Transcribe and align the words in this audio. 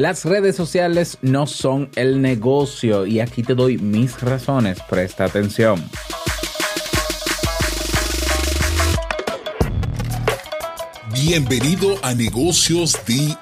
Las 0.00 0.24
redes 0.24 0.56
sociales 0.56 1.18
no 1.20 1.46
son 1.46 1.90
el 1.94 2.22
negocio 2.22 3.04
y 3.04 3.20
aquí 3.20 3.42
te 3.42 3.54
doy 3.54 3.76
mis 3.76 4.18
razones. 4.22 4.78
Presta 4.88 5.26
atención. 5.26 5.84
Bienvenido 11.12 11.98
a 12.02 12.14
Negocios 12.14 12.98
DIY. 13.06 13.36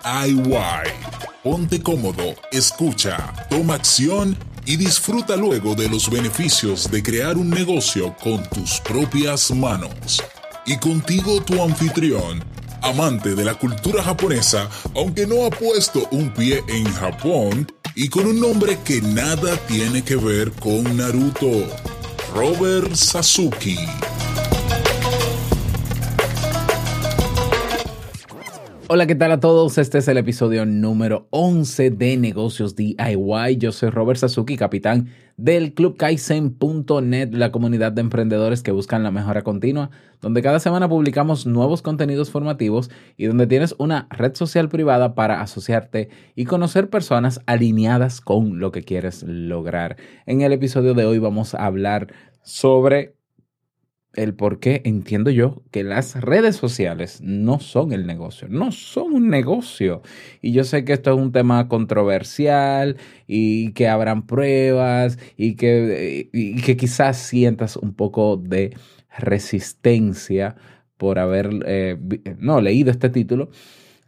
Ponte 1.44 1.80
cómodo, 1.80 2.34
escucha, 2.50 3.32
toma 3.48 3.74
acción 3.74 4.36
y 4.66 4.74
disfruta 4.74 5.36
luego 5.36 5.76
de 5.76 5.88
los 5.88 6.10
beneficios 6.10 6.90
de 6.90 7.04
crear 7.04 7.36
un 7.36 7.50
negocio 7.50 8.16
con 8.20 8.42
tus 8.48 8.80
propias 8.80 9.52
manos. 9.52 10.20
Y 10.66 10.76
contigo 10.78 11.40
tu 11.40 11.62
anfitrión, 11.62 12.42
amante 12.82 13.34
de 13.34 13.44
la 13.44 13.54
cultura 13.54 14.02
japonesa, 14.02 14.68
aunque 14.94 15.26
no 15.26 15.44
ha 15.44 15.50
puesto 15.50 16.08
un 16.10 16.32
pie 16.32 16.62
en 16.68 16.84
Japón, 16.94 17.70
y 17.94 18.08
con 18.08 18.26
un 18.26 18.40
nombre 18.40 18.78
que 18.84 19.00
nada 19.00 19.56
tiene 19.66 20.02
que 20.02 20.16
ver 20.16 20.52
con 20.52 20.96
Naruto, 20.96 21.66
Robert 22.34 22.94
Sasuke. 22.94 24.17
Hola, 28.90 29.06
¿qué 29.06 29.14
tal 29.14 29.32
a 29.32 29.38
todos? 29.38 29.76
Este 29.76 29.98
es 29.98 30.08
el 30.08 30.16
episodio 30.16 30.64
número 30.64 31.28
11 31.28 31.90
de 31.90 32.16
Negocios 32.16 32.74
DIY. 32.74 33.58
Yo 33.58 33.70
soy 33.70 33.90
Robert 33.90 34.18
Sasuki, 34.18 34.56
capitán 34.56 35.10
del 35.36 35.74
Club 35.74 35.98
Kaizen.net, 35.98 37.34
la 37.34 37.52
comunidad 37.52 37.92
de 37.92 38.00
emprendedores 38.00 38.62
que 38.62 38.72
buscan 38.72 39.02
la 39.02 39.10
mejora 39.10 39.42
continua, 39.42 39.90
donde 40.22 40.40
cada 40.40 40.58
semana 40.58 40.88
publicamos 40.88 41.44
nuevos 41.44 41.82
contenidos 41.82 42.30
formativos 42.30 42.90
y 43.18 43.26
donde 43.26 43.46
tienes 43.46 43.74
una 43.76 44.08
red 44.08 44.34
social 44.34 44.70
privada 44.70 45.14
para 45.14 45.42
asociarte 45.42 46.08
y 46.34 46.46
conocer 46.46 46.88
personas 46.88 47.42
alineadas 47.44 48.22
con 48.22 48.58
lo 48.58 48.72
que 48.72 48.84
quieres 48.84 49.22
lograr. 49.22 49.98
En 50.24 50.40
el 50.40 50.54
episodio 50.54 50.94
de 50.94 51.04
hoy 51.04 51.18
vamos 51.18 51.54
a 51.54 51.66
hablar 51.66 52.14
sobre 52.40 53.17
el 54.14 54.34
por 54.34 54.58
qué 54.58 54.82
entiendo 54.84 55.30
yo 55.30 55.62
que 55.70 55.84
las 55.84 56.20
redes 56.20 56.56
sociales 56.56 57.20
no 57.22 57.60
son 57.60 57.92
el 57.92 58.06
negocio, 58.06 58.48
no 58.48 58.72
son 58.72 59.12
un 59.12 59.28
negocio. 59.28 60.02
Y 60.40 60.52
yo 60.52 60.64
sé 60.64 60.84
que 60.84 60.94
esto 60.94 61.12
es 61.12 61.18
un 61.18 61.32
tema 61.32 61.68
controversial 61.68 62.96
y 63.26 63.72
que 63.72 63.88
habrán 63.88 64.26
pruebas 64.26 65.18
y 65.36 65.54
que, 65.56 66.30
y 66.32 66.60
que 66.62 66.76
quizás 66.76 67.18
sientas 67.18 67.76
un 67.76 67.94
poco 67.94 68.36
de 68.36 68.76
resistencia 69.18 70.56
por 70.96 71.18
haber 71.18 71.50
eh, 71.66 71.96
no, 72.38 72.60
leído 72.60 72.90
este 72.90 73.10
título. 73.10 73.50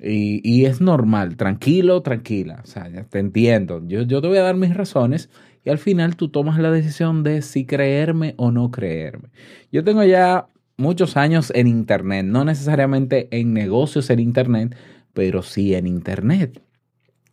Y, 0.03 0.41
y, 0.43 0.65
es 0.65 0.81
normal, 0.81 1.37
tranquilo, 1.37 2.01
tranquila. 2.01 2.62
O 2.65 2.67
sea, 2.67 2.91
te 3.11 3.19
entiendo. 3.19 3.83
Yo, 3.87 4.03
yo 4.03 4.23
te 4.23 4.28
voy 4.28 4.39
a 4.39 4.43
dar 4.43 4.56
mis 4.56 4.75
razones 4.75 5.28
al 5.71 5.79
final 5.79 6.17
tú 6.17 6.29
tomas 6.29 6.59
la 6.59 6.71
decisión 6.71 7.23
de 7.23 7.43
si 7.43 7.65
creerme 7.65 8.35
o 8.37 8.51
no 8.51 8.71
creerme. 8.71 9.31
Yo 9.73 9.85
tengo 9.85 10.05
ya 10.05 10.47
muchos 10.77 11.17
años 11.17 11.53
en 11.55 11.67
Internet, 11.67 12.27
no 12.27 12.45
necesariamente 12.45 13.29
en 13.31 13.53
negocios 13.53 14.11
en 14.11 14.21
Internet, 14.21 14.77
pero 15.12 15.43
sí 15.43 15.75
en 15.75 15.87
Internet. 15.87 16.62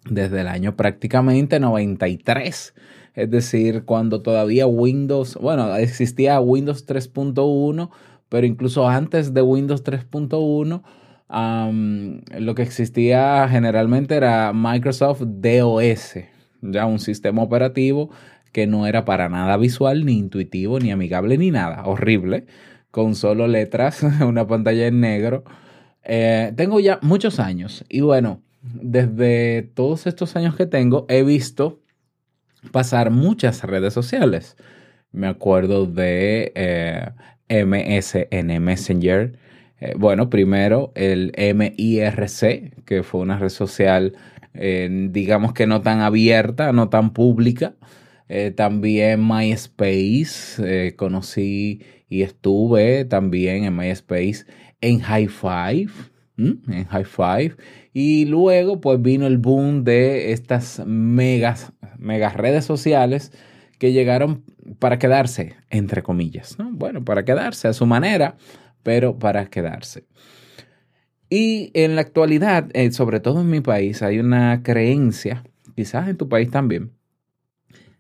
Desde 0.10 0.42
el 0.42 0.48
año 0.48 0.76
prácticamente 0.76 1.60
93. 1.60 2.74
Es 3.14 3.32
decir, 3.32 3.84
cuando 3.84 4.22
todavía 4.22 4.68
Windows, 4.68 5.38
bueno, 5.42 5.76
existía 5.76 6.40
Windows 6.40 6.86
3.1, 6.88 7.90
pero 8.30 8.48
incluso 8.48 8.88
antes 8.88 9.34
de 9.34 9.42
Windows 9.42 9.84
3.1, 9.84 10.84
lo 12.40 12.56
que 12.56 12.62
existía 12.62 13.48
generalmente 13.50 14.16
era 14.16 14.54
Microsoft 14.54 15.24
DOS, 15.24 16.16
ya 16.62 16.86
un 16.86 17.00
sistema 17.00 17.42
operativo 17.42 18.10
que 18.52 18.68
no 18.68 18.88
era 18.88 19.06
para 19.06 19.30
nada 19.30 19.58
visual, 19.58 20.06
ni 20.06 20.18
intuitivo, 20.18 20.80
ni 20.80 20.92
amigable, 20.92 21.38
ni 21.38 21.52
nada. 21.52 21.84
Horrible, 21.86 22.46
con 22.92 23.16
solo 23.16 23.48
letras, 23.48 24.04
una 24.22 24.48
pantalla 24.48 24.88
en 24.88 25.00
negro. 25.00 25.44
Eh, 26.04 26.54
tengo 26.56 26.80
ya 26.80 27.00
muchos 27.02 27.40
años 27.40 27.84
y 27.90 28.02
bueno, 28.02 28.42
desde 28.62 29.62
todos 29.62 30.08
estos 30.08 30.36
años 30.36 30.56
que 30.56 30.66
tengo 30.66 31.06
he 31.10 31.24
visto 31.24 31.82
pasar 32.72 33.12
muchas 33.12 33.64
redes 33.64 33.94
sociales. 33.94 34.56
Me 35.12 35.28
acuerdo 35.28 35.86
de 35.86 36.52
eh, 36.56 37.12
MSN 37.50 38.60
Messenger. 38.62 39.38
Eh, 39.80 39.94
bueno, 39.98 40.30
primero 40.30 40.92
el 40.96 41.32
MIRC, 41.38 42.84
que 42.86 43.04
fue 43.04 43.22
una 43.22 43.38
red 43.38 43.50
social 43.50 44.14
digamos 45.12 45.54
que 45.54 45.68
no 45.68 45.82
tan 45.82 46.02
abierta, 46.02 46.72
no 46.74 46.90
tan 46.90 47.12
pública. 47.12 47.76
Eh, 48.30 48.52
también 48.52 49.26
MySpace, 49.26 50.58
eh, 50.60 50.96
conocí 50.96 51.82
y 52.10 52.24
estuve 52.24 53.06
también 53.06 53.64
en 53.64 53.76
MySpace 53.76 54.46
en 54.82 55.00
High 55.00 55.30
Five, 55.30 55.92
en 56.38 56.86
High 56.86 57.06
Five. 57.06 57.56
Y 57.94 58.26
luego 58.26 58.82
pues 58.82 59.02
vino 59.02 59.28
el 59.28 59.38
boom 59.38 59.84
de 59.84 60.34
estas 60.34 60.84
megas, 60.86 61.72
megas 61.98 62.36
redes 62.36 62.66
sociales 62.66 63.32
que 63.80 63.94
llegaron 63.94 64.44
para 64.80 65.00
quedarse, 65.00 65.56
entre 65.70 66.04
comillas. 66.04 66.58
Bueno, 66.60 67.04
para 67.06 67.24
quedarse 67.24 67.68
a 67.68 67.74
su 67.74 67.86
manera, 67.86 68.36
pero 68.84 69.18
para 69.18 69.50
quedarse. 69.50 70.06
Y 71.30 71.72
en 71.74 71.96
la 71.96 72.02
actualidad, 72.02 72.70
eh, 72.74 72.92
sobre 72.92 73.20
todo 73.20 73.42
en 73.42 73.50
mi 73.50 73.62
país, 73.62 74.02
hay 74.02 74.20
una 74.20 74.64
creencia, 74.64 75.44
quizás 75.76 76.08
en 76.08 76.18
tu 76.18 76.30
país 76.30 76.50
también, 76.50 76.92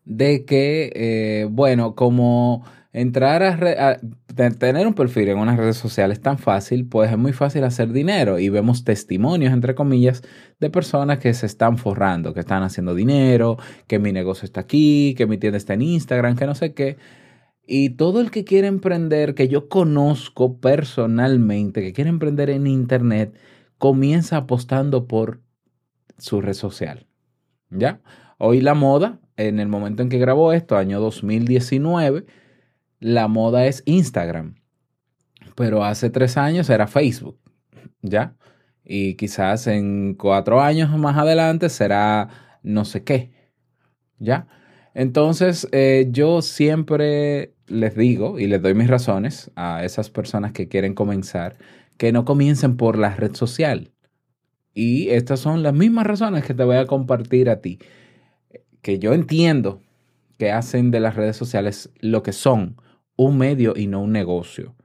de 0.06 0.46
que, 0.46 0.92
eh, 0.96 1.48
bueno, 1.50 1.96
como 1.96 2.64
entrar 2.94 3.44
a, 3.44 4.00
tener 4.60 4.88
un 4.88 4.94
perfil 4.94 5.30
en 5.30 5.38
unas 5.38 5.58
redes 5.58 5.78
sociales 5.78 6.22
tan 6.22 6.38
fácil, 6.38 6.88
pues 6.88 7.12
es 7.12 7.18
muy 7.18 7.34
fácil 7.34 7.64
hacer 7.64 7.92
dinero 7.92 8.40
y 8.40 8.50
vemos 8.50 8.84
testimonios, 8.84 9.54
entre 9.54 9.76
comillas, 9.76 10.24
de 10.60 10.70
personas 10.70 11.20
que 11.20 11.34
se 11.34 11.46
están 11.46 11.78
forrando, 11.78 12.34
que 12.34 12.40
están 12.40 12.64
haciendo 12.64 12.96
dinero, 12.96 13.58
que 13.88 14.00
mi 14.00 14.12
negocio 14.14 14.46
está 14.46 14.62
aquí, 14.62 15.14
que 15.18 15.28
mi 15.28 15.38
tienda 15.38 15.58
está 15.58 15.74
en 15.74 15.82
Instagram, 15.82 16.36
que 16.36 16.46
no 16.46 16.56
sé 16.56 16.74
qué. 16.74 16.98
Y 17.70 17.92
todo 17.92 18.22
el 18.22 18.32
que 18.32 18.46
quiere 18.46 18.68
emprender, 18.68 19.36
que 19.36 19.50
yo 19.50 19.68
conozco 19.68 20.58
personalmente, 20.62 21.82
que 21.82 21.92
quiere 21.92 22.10
emprender 22.10 22.50
en 22.50 22.66
Internet, 22.66 23.38
comienza 23.78 24.38
apostando 24.38 25.06
por 25.06 25.42
su 26.18 26.40
red 26.40 26.54
social. 26.54 27.08
¿Ya? 27.70 28.00
Hoy 28.38 28.62
la 28.62 28.74
moda, 28.74 29.20
en 29.36 29.60
el 29.60 29.68
momento 29.68 30.02
en 30.02 30.08
que 30.08 30.18
grabó 30.18 30.54
esto, 30.54 30.78
año 30.78 31.02
2019, 31.02 32.26
la 33.02 33.28
moda 33.28 33.66
es 33.66 33.84
Instagram. 33.86 34.56
Pero 35.54 35.84
hace 35.84 36.10
tres 36.10 36.38
años 36.38 36.70
era 36.70 36.88
Facebook. 36.88 37.38
¿Ya? 38.02 38.38
Y 38.86 39.16
quizás 39.16 39.68
en 39.68 40.14
cuatro 40.14 40.62
años 40.62 40.98
más 40.98 41.18
adelante 41.18 41.68
será 41.68 42.30
no 42.64 42.86
sé 42.86 43.04
qué. 43.04 43.34
¿Ya? 44.20 44.48
Entonces, 44.94 45.68
eh, 45.74 46.08
yo 46.12 46.42
siempre 46.42 47.57
les 47.68 47.96
digo 47.96 48.40
y 48.40 48.48
les 48.48 48.62
doy 48.62 48.74
mis 48.74 48.88
razones 48.88 49.52
a 49.56 49.84
esas 49.84 50.10
personas 50.10 50.52
que 50.52 50.68
quieren 50.68 50.94
comenzar, 50.94 51.58
que 51.98 52.12
no 52.12 52.26
comiencen 52.26 52.78
por 52.78 52.98
la 52.98 53.16
red 53.16 53.36
social. 53.36 53.92
Y 54.74 55.10
estas 55.10 55.40
son 55.40 55.64
las 55.64 55.74
mismas 55.74 56.06
razones 56.06 56.44
que 56.46 56.54
te 56.54 56.64
voy 56.64 56.78
a 56.78 56.86
compartir 56.86 57.50
a 57.50 57.62
ti, 57.62 57.80
que 58.82 59.00
yo 59.00 59.14
entiendo 59.14 59.82
que 60.38 60.52
hacen 60.52 60.92
de 60.92 61.00
las 61.00 61.16
redes 61.16 61.36
sociales 61.36 61.90
lo 62.00 62.24
que 62.24 62.32
son, 62.32 62.78
un 63.16 63.38
medio 63.38 63.74
y 63.76 63.88
no 63.88 64.02
un 64.02 64.12
negocio. 64.12 64.76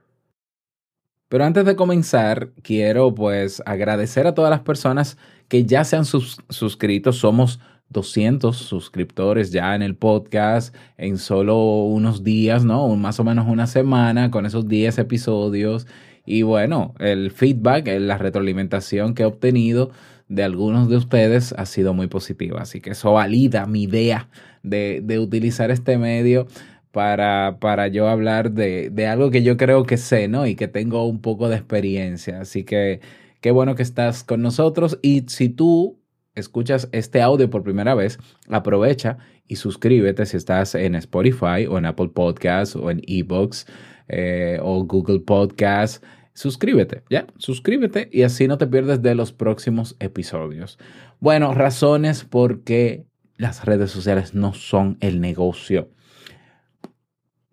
Pero 1.29 1.45
antes 1.45 1.65
de 1.65 1.75
comenzar, 1.75 2.51
quiero 2.61 3.15
pues 3.15 3.61
agradecer 3.65 4.27
a 4.27 4.35
todas 4.35 4.51
las 4.51 4.61
personas 4.61 5.17
que 5.47 5.65
ya 5.65 5.83
se 5.83 5.95
han 5.95 6.05
suscrito. 6.05 7.11
Somos 7.11 7.59
200 7.93 8.57
suscriptores 8.57 9.51
ya 9.51 9.75
en 9.75 9.81
el 9.81 9.95
podcast 9.95 10.75
en 10.97 11.17
solo 11.17 11.83
unos 11.85 12.23
días, 12.23 12.65
¿no? 12.65 12.93
Más 12.95 13.19
o 13.19 13.23
menos 13.23 13.47
una 13.47 13.67
semana 13.67 14.31
con 14.31 14.45
esos 14.45 14.67
10 14.67 14.97
episodios. 14.97 15.87
Y 16.25 16.41
bueno, 16.41 16.93
el 16.99 17.31
feedback, 17.31 17.87
la 17.99 18.17
retroalimentación 18.17 19.13
que 19.13 19.23
he 19.23 19.25
obtenido 19.25 19.91
de 20.27 20.43
algunos 20.43 20.89
de 20.89 20.97
ustedes 20.97 21.53
ha 21.53 21.65
sido 21.65 21.93
muy 21.93 22.07
positiva. 22.07 22.61
Así 22.61 22.81
que 22.81 22.91
eso 22.91 23.13
valida 23.13 23.65
mi 23.65 23.83
idea 23.83 24.29
de, 24.63 25.01
de 25.03 25.19
utilizar 25.19 25.71
este 25.71 25.97
medio 25.97 26.47
para, 26.91 27.57
para 27.59 27.87
yo 27.87 28.07
hablar 28.07 28.51
de, 28.51 28.89
de, 28.91 29.07
algo 29.07 29.31
que 29.31 29.43
yo 29.43 29.57
creo 29.57 29.85
que 29.85 29.97
sé, 29.97 30.27
¿no? 30.27 30.45
Y 30.47 30.55
que 30.55 30.67
tengo 30.67 31.05
un 31.07 31.21
poco 31.21 31.49
de 31.49 31.55
experiencia. 31.57 32.41
Así 32.41 32.63
que 32.63 33.01
qué 33.41 33.51
bueno 33.51 33.75
que 33.75 33.83
estás 33.83 34.23
con 34.23 34.41
nosotros. 34.41 34.99
Y 35.01 35.25
si 35.27 35.49
tú 35.49 35.97
escuchas 36.35 36.89
este 36.91 37.21
audio 37.21 37.49
por 37.49 37.63
primera 37.63 37.95
vez, 37.95 38.19
aprovecha 38.49 39.17
y 39.47 39.57
suscríbete 39.57 40.25
si 40.25 40.37
estás 40.37 40.75
en 40.75 40.95
Spotify 40.95 41.65
o 41.69 41.77
en 41.77 41.85
Apple 41.85 42.09
Podcasts 42.09 42.75
o 42.75 42.89
en 42.89 43.01
eBooks 43.07 43.67
eh, 44.07 44.59
o 44.61 44.83
Google 44.83 45.19
Podcasts. 45.19 46.01
suscríbete, 46.33 47.03
¿ya? 47.09 47.27
Suscríbete 47.37 48.09
y 48.11 48.23
así 48.23 48.47
no 48.47 48.57
te 48.57 48.67
pierdes 48.67 49.01
de 49.01 49.15
los 49.15 49.31
próximos 49.33 49.95
episodios. 49.99 50.79
Bueno, 51.19 51.53
razones 51.53 52.23
por 52.23 52.63
qué 52.63 53.05
las 53.37 53.65
redes 53.65 53.91
sociales 53.91 54.33
no 54.33 54.53
son 54.53 54.97
el 54.99 55.21
negocio. 55.21 55.89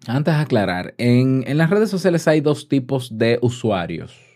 Antes 0.07 0.35
de 0.35 0.41
aclarar, 0.41 0.95
en, 0.97 1.45
en 1.47 1.59
las 1.59 1.69
redes 1.69 1.91
sociales 1.91 2.27
hay 2.27 2.41
dos 2.41 2.69
tipos 2.69 3.19
de 3.19 3.39
usuarios. 3.43 4.30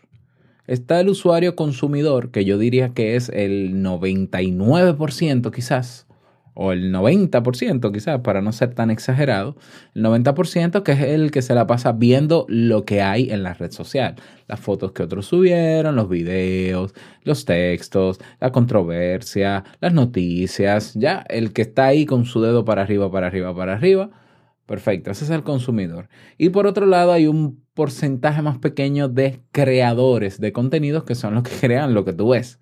Está 0.67 1.01
el 1.01 1.11
usuario 1.11 1.57
consumidor, 1.57 2.31
que 2.31 2.47
yo 2.47 2.57
diría 2.57 2.95
que 2.95 3.17
es 3.17 3.29
el 3.29 3.83
99% 3.83 5.53
quizás, 5.53 6.07
o 6.55 6.73
el 6.73 6.91
90% 6.91 7.93
quizás, 7.93 8.21
para 8.21 8.41
no 8.41 8.51
ser 8.53 8.75
tan 8.75 8.91
exagerado, 8.91 9.57
el 9.95 10.03
90% 10.05 10.83
que 10.83 10.93
es 10.93 11.01
el 11.01 11.31
que 11.33 11.43
se 11.43 11.55
la 11.55 11.67
pasa 11.67 11.93
viendo 11.93 12.47
lo 12.49 12.87
que 12.87 13.03
hay 13.03 13.31
en 13.31 13.43
la 13.43 13.53
red 13.53 13.73
social, 13.73 14.15
las 14.49 14.59
fotos 14.59 14.93
que 14.93 15.03
otros 15.03 15.27
subieron, 15.27 15.97
los 15.97 16.09
videos, 16.09 16.95
los 17.25 17.45
textos, 17.45 18.19
la 18.41 18.51
controversia, 18.51 19.65
las 19.81 19.93
noticias, 19.93 20.95
ya, 20.95 21.27
el 21.29 21.53
que 21.53 21.63
está 21.63 21.87
ahí 21.87 22.07
con 22.07 22.25
su 22.25 22.41
dedo 22.41 22.65
para 22.65 22.83
arriba, 22.83 23.11
para 23.11 23.27
arriba, 23.27 23.55
para 23.55 23.75
arriba. 23.75 24.11
Perfecto, 24.67 25.11
ese 25.11 25.25
es 25.25 25.31
el 25.31 25.43
consumidor. 25.43 26.09
Y 26.39 26.49
por 26.49 26.67
otro 26.67 26.87
lado 26.87 27.13
hay 27.13 27.27
un 27.27 27.63
porcentaje 27.75 28.41
más 28.41 28.59
pequeño 28.59 29.09
de 29.09 29.41
creadores 29.53 30.41
de 30.41 30.53
contenidos 30.53 31.05
que 31.05 31.15
son 31.15 31.35
los 31.35 31.43
que 31.43 31.55
crean 31.61 31.93
lo 31.93 32.05
que 32.05 32.15
tú 32.15 32.31
ves, 32.31 32.61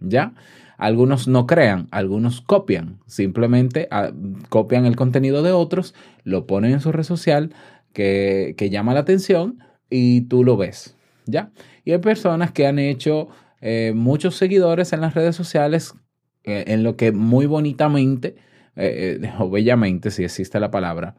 ¿ya? 0.00 0.34
Algunos 0.78 1.28
no 1.28 1.46
crean, 1.46 1.86
algunos 1.92 2.40
copian, 2.40 2.98
simplemente 3.06 3.86
ah, 3.92 4.10
copian 4.48 4.84
el 4.86 4.96
contenido 4.96 5.44
de 5.44 5.52
otros, 5.52 5.94
lo 6.24 6.46
ponen 6.46 6.72
en 6.72 6.80
su 6.80 6.90
red 6.90 7.04
social 7.04 7.54
que, 7.92 8.56
llama 8.72 8.94
la 8.94 9.00
atención 9.00 9.60
y 9.88 10.22
tú 10.22 10.42
lo 10.42 10.56
ves, 10.56 10.96
¿ya? 11.26 11.52
Y 11.84 11.92
hay 11.92 11.98
personas 11.98 12.50
que 12.50 12.66
han 12.66 12.80
hecho 12.80 13.28
eh, 13.60 13.92
muchos 13.94 14.34
seguidores 14.34 14.92
en 14.92 15.00
las 15.02 15.14
redes 15.14 15.36
sociales 15.36 15.94
eh, 16.42 16.64
en 16.66 16.82
lo 16.82 16.96
que 16.96 17.12
muy 17.12 17.46
bonitamente, 17.46 18.34
eh, 18.74 19.20
o 19.38 19.48
bellamente, 19.48 20.10
si 20.10 20.24
existe 20.24 20.58
la 20.58 20.72
palabra, 20.72 21.14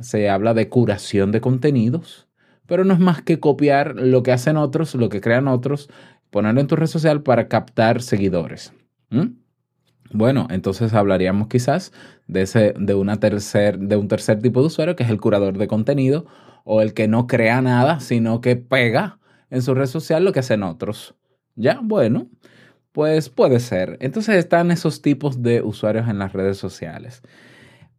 se 0.00 0.28
habla 0.28 0.54
de 0.54 0.68
curación 0.68 1.32
de 1.32 1.40
contenidos, 1.40 2.28
pero 2.66 2.84
no 2.84 2.94
es 2.94 3.00
más 3.00 3.22
que 3.22 3.40
copiar 3.40 3.94
lo 3.96 4.22
que 4.22 4.32
hacen 4.32 4.56
otros, 4.56 4.94
lo 4.94 5.08
que 5.08 5.20
crean 5.20 5.48
otros, 5.48 5.88
ponerlo 6.30 6.60
en 6.60 6.66
tu 6.66 6.76
red 6.76 6.86
social 6.86 7.22
para 7.22 7.48
captar 7.48 8.02
seguidores. 8.02 8.72
Bueno, 10.12 10.46
entonces 10.50 10.94
hablaríamos 10.94 11.48
quizás 11.48 11.92
de, 12.26 12.42
ese, 12.42 12.74
de, 12.78 13.16
tercer, 13.18 13.78
de 13.78 13.96
un 13.96 14.08
tercer 14.08 14.40
tipo 14.40 14.60
de 14.60 14.66
usuario 14.66 14.96
que 14.96 15.04
es 15.04 15.10
el 15.10 15.20
curador 15.20 15.58
de 15.58 15.68
contenido 15.68 16.26
o 16.64 16.80
el 16.80 16.94
que 16.94 17.08
no 17.08 17.26
crea 17.26 17.60
nada, 17.62 18.00
sino 18.00 18.40
que 18.40 18.56
pega 18.56 19.18
en 19.50 19.62
su 19.62 19.74
red 19.74 19.86
social 19.86 20.24
lo 20.24 20.32
que 20.32 20.40
hacen 20.40 20.62
otros. 20.62 21.14
¿Ya? 21.54 21.80
Bueno, 21.82 22.28
pues 22.92 23.28
puede 23.28 23.60
ser. 23.60 23.96
Entonces 24.00 24.36
están 24.36 24.70
esos 24.70 25.02
tipos 25.02 25.42
de 25.42 25.62
usuarios 25.62 26.08
en 26.08 26.18
las 26.18 26.32
redes 26.32 26.58
sociales. 26.58 27.22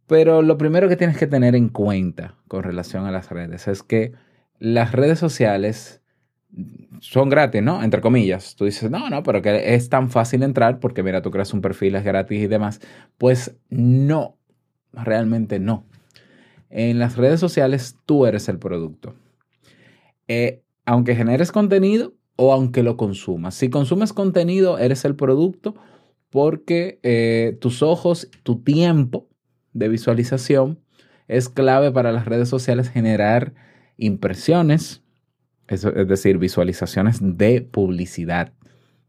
Pero 0.08 0.40
lo 0.40 0.56
primero 0.56 0.88
que 0.88 0.96
tienes 0.96 1.18
que 1.18 1.26
tener 1.26 1.54
en 1.54 1.68
cuenta 1.68 2.34
con 2.48 2.62
relación 2.62 3.04
a 3.04 3.12
las 3.12 3.30
redes 3.30 3.68
es 3.68 3.82
que 3.82 4.12
las 4.58 4.92
redes 4.92 5.18
sociales 5.18 6.00
son 7.00 7.28
gratis, 7.28 7.62
¿no? 7.62 7.82
Entre 7.82 8.00
comillas. 8.00 8.56
Tú 8.56 8.64
dices, 8.64 8.90
no, 8.90 9.10
no, 9.10 9.22
pero 9.22 9.42
que 9.42 9.74
es 9.74 9.90
tan 9.90 10.10
fácil 10.10 10.42
entrar 10.42 10.80
porque 10.80 11.02
mira, 11.02 11.20
tú 11.20 11.30
creas 11.30 11.52
un 11.52 11.60
perfil, 11.60 11.94
es 11.94 12.04
gratis 12.04 12.42
y 12.42 12.46
demás. 12.46 12.80
Pues 13.18 13.54
no, 13.68 14.38
realmente 14.92 15.60
no. 15.60 15.84
En 16.70 16.98
las 16.98 17.16
redes 17.16 17.38
sociales 17.38 17.96
tú 18.06 18.24
eres 18.24 18.48
el 18.48 18.58
producto. 18.58 19.14
Eh, 20.26 20.62
aunque 20.86 21.16
generes 21.16 21.52
contenido 21.52 22.14
o 22.36 22.54
aunque 22.54 22.82
lo 22.82 22.96
consumas. 22.96 23.54
Si 23.54 23.68
consumes 23.68 24.14
contenido, 24.14 24.78
eres 24.78 25.04
el 25.04 25.16
producto 25.16 25.74
porque 26.30 26.98
eh, 27.02 27.58
tus 27.60 27.82
ojos, 27.82 28.30
tu 28.42 28.62
tiempo 28.62 29.27
de 29.72 29.88
visualización 29.88 30.78
es 31.28 31.48
clave 31.48 31.92
para 31.92 32.12
las 32.12 32.24
redes 32.24 32.48
sociales 32.48 32.88
generar 32.88 33.52
impresiones, 33.96 35.02
es, 35.68 35.82
decir, 35.82 36.38
visualizaciones 36.38 37.18
de 37.20 37.60
publicidad 37.60 38.52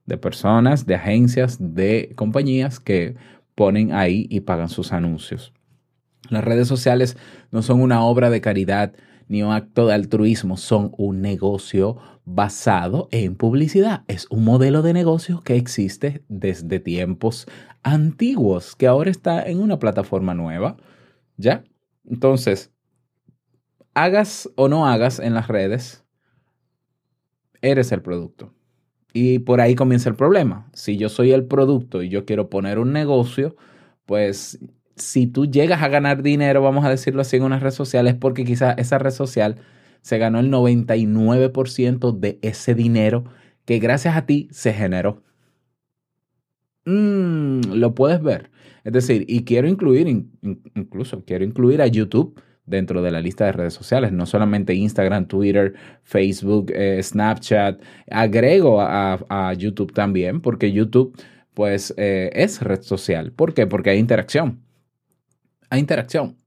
de 0.06 0.18
personas, 0.18 0.86
de 0.86 0.96
agencias, 0.96 1.58
de 1.60 2.12
compañías 2.16 2.80
que 2.80 3.16
ponen 3.56 3.94
ahí 3.94 4.28
y 4.30 4.42
pagan 4.42 4.70
sus 4.70 4.92
anuncios. 4.92 5.54
Las 6.30 6.44
redes 6.44 6.68
sociales 6.68 7.16
no 7.52 7.62
son 7.62 7.82
una 7.82 8.04
obra 8.04 8.30
de 8.30 8.42
caridad 8.42 8.94
ni 9.30 9.44
un 9.44 9.54
acto 9.54 9.88
de 9.88 9.94
altruismo, 9.94 10.58
son 10.58 10.92
un 10.98 11.22
negocio 11.22 11.98
basado 12.26 13.08
en 13.12 13.36
publicidad. 13.36 14.04
Es 14.08 14.28
un 14.30 14.44
modelo 14.44 14.82
de 14.82 14.92
negocio 14.92 15.42
que 15.42 15.56
existe 15.56 16.24
desde 16.28 16.80
tiempos 16.80 17.48
antiguos, 17.84 18.76
que 18.76 18.88
ahora 18.88 19.12
está 19.12 19.44
en 19.44 19.62
una 19.62 19.80
plataforma 19.80 20.34
nueva. 20.34 20.78
¿Ya? 21.38 21.64
Entonces, 22.06 22.74
hagas 23.94 24.50
o 24.56 24.68
no 24.68 24.88
hagas 24.88 25.20
en 25.20 25.36
las 25.36 25.48
redes, 25.48 26.04
eres 27.62 27.92
el 27.92 28.02
producto. 28.02 28.54
Y 29.14 29.40
por 29.40 29.62
ahí 29.62 29.76
comienza 29.76 30.10
el 30.10 30.16
problema. 30.16 30.70
Si 30.74 30.98
yo 30.98 31.08
soy 31.08 31.32
el 31.32 31.46
producto 31.46 32.02
y 32.02 32.10
yo 32.10 32.26
quiero 32.26 32.50
poner 32.50 32.80
un 32.80 32.94
negocio, 32.94 33.56
pues 34.06 34.60
si 35.00 35.28
tú 35.28 35.46
llegas 35.46 35.82
a 35.82 35.88
ganar 35.88 36.24
dinero, 36.24 36.62
vamos 36.62 36.86
a 36.86 36.90
decirlo 36.90 37.22
así, 37.22 37.38
en 37.38 37.44
una 37.44 37.60
red 37.60 37.72
social, 37.72 38.08
es 38.08 38.16
porque 38.16 38.46
quizás 38.46 38.76
esa 38.78 38.98
red 39.00 39.12
social 39.12 39.56
se 40.02 40.18
ganó 40.18 40.40
el 40.40 40.52
99% 40.52 42.18
de 42.18 42.40
ese 42.42 42.76
dinero 42.76 43.26
que 43.66 43.80
gracias 43.80 44.16
a 44.18 44.26
ti 44.26 44.48
se 44.52 44.74
generó. 44.74 45.24
Mm, 46.86 47.74
lo 47.74 47.94
puedes 47.96 48.22
ver. 48.22 48.52
Es 48.84 48.94
decir, 48.94 49.26
y 49.28 49.44
quiero 49.44 49.68
incluir, 49.68 50.08
incluso 50.76 51.24
quiero 51.26 51.44
incluir 51.46 51.82
a 51.82 51.88
YouTube 51.88 52.42
dentro 52.66 53.02
de 53.02 53.12
la 53.12 53.22
lista 53.22 53.46
de 53.46 53.52
redes 53.52 53.74
sociales, 53.74 54.12
no 54.12 54.26
solamente 54.26 54.74
Instagram, 54.74 55.28
Twitter, 55.28 55.74
Facebook, 56.04 56.72
eh, 56.74 57.02
Snapchat, 57.02 57.82
agrego 58.10 58.80
a, 58.82 59.54
YouTube 59.58 59.94
también, 59.94 60.42
porque 60.42 60.72
YouTube 60.72 61.16
pues 61.54 61.94
eh, 61.98 62.30
es 62.34 62.62
red 62.62 62.82
social. 62.82 63.32
¿Por 63.34 63.54
qué? 63.54 63.68
Porque 63.68 63.90
hay 63.90 64.00
interacción. 64.00 64.62
Hay 65.70 65.80
interacción. 65.80 66.38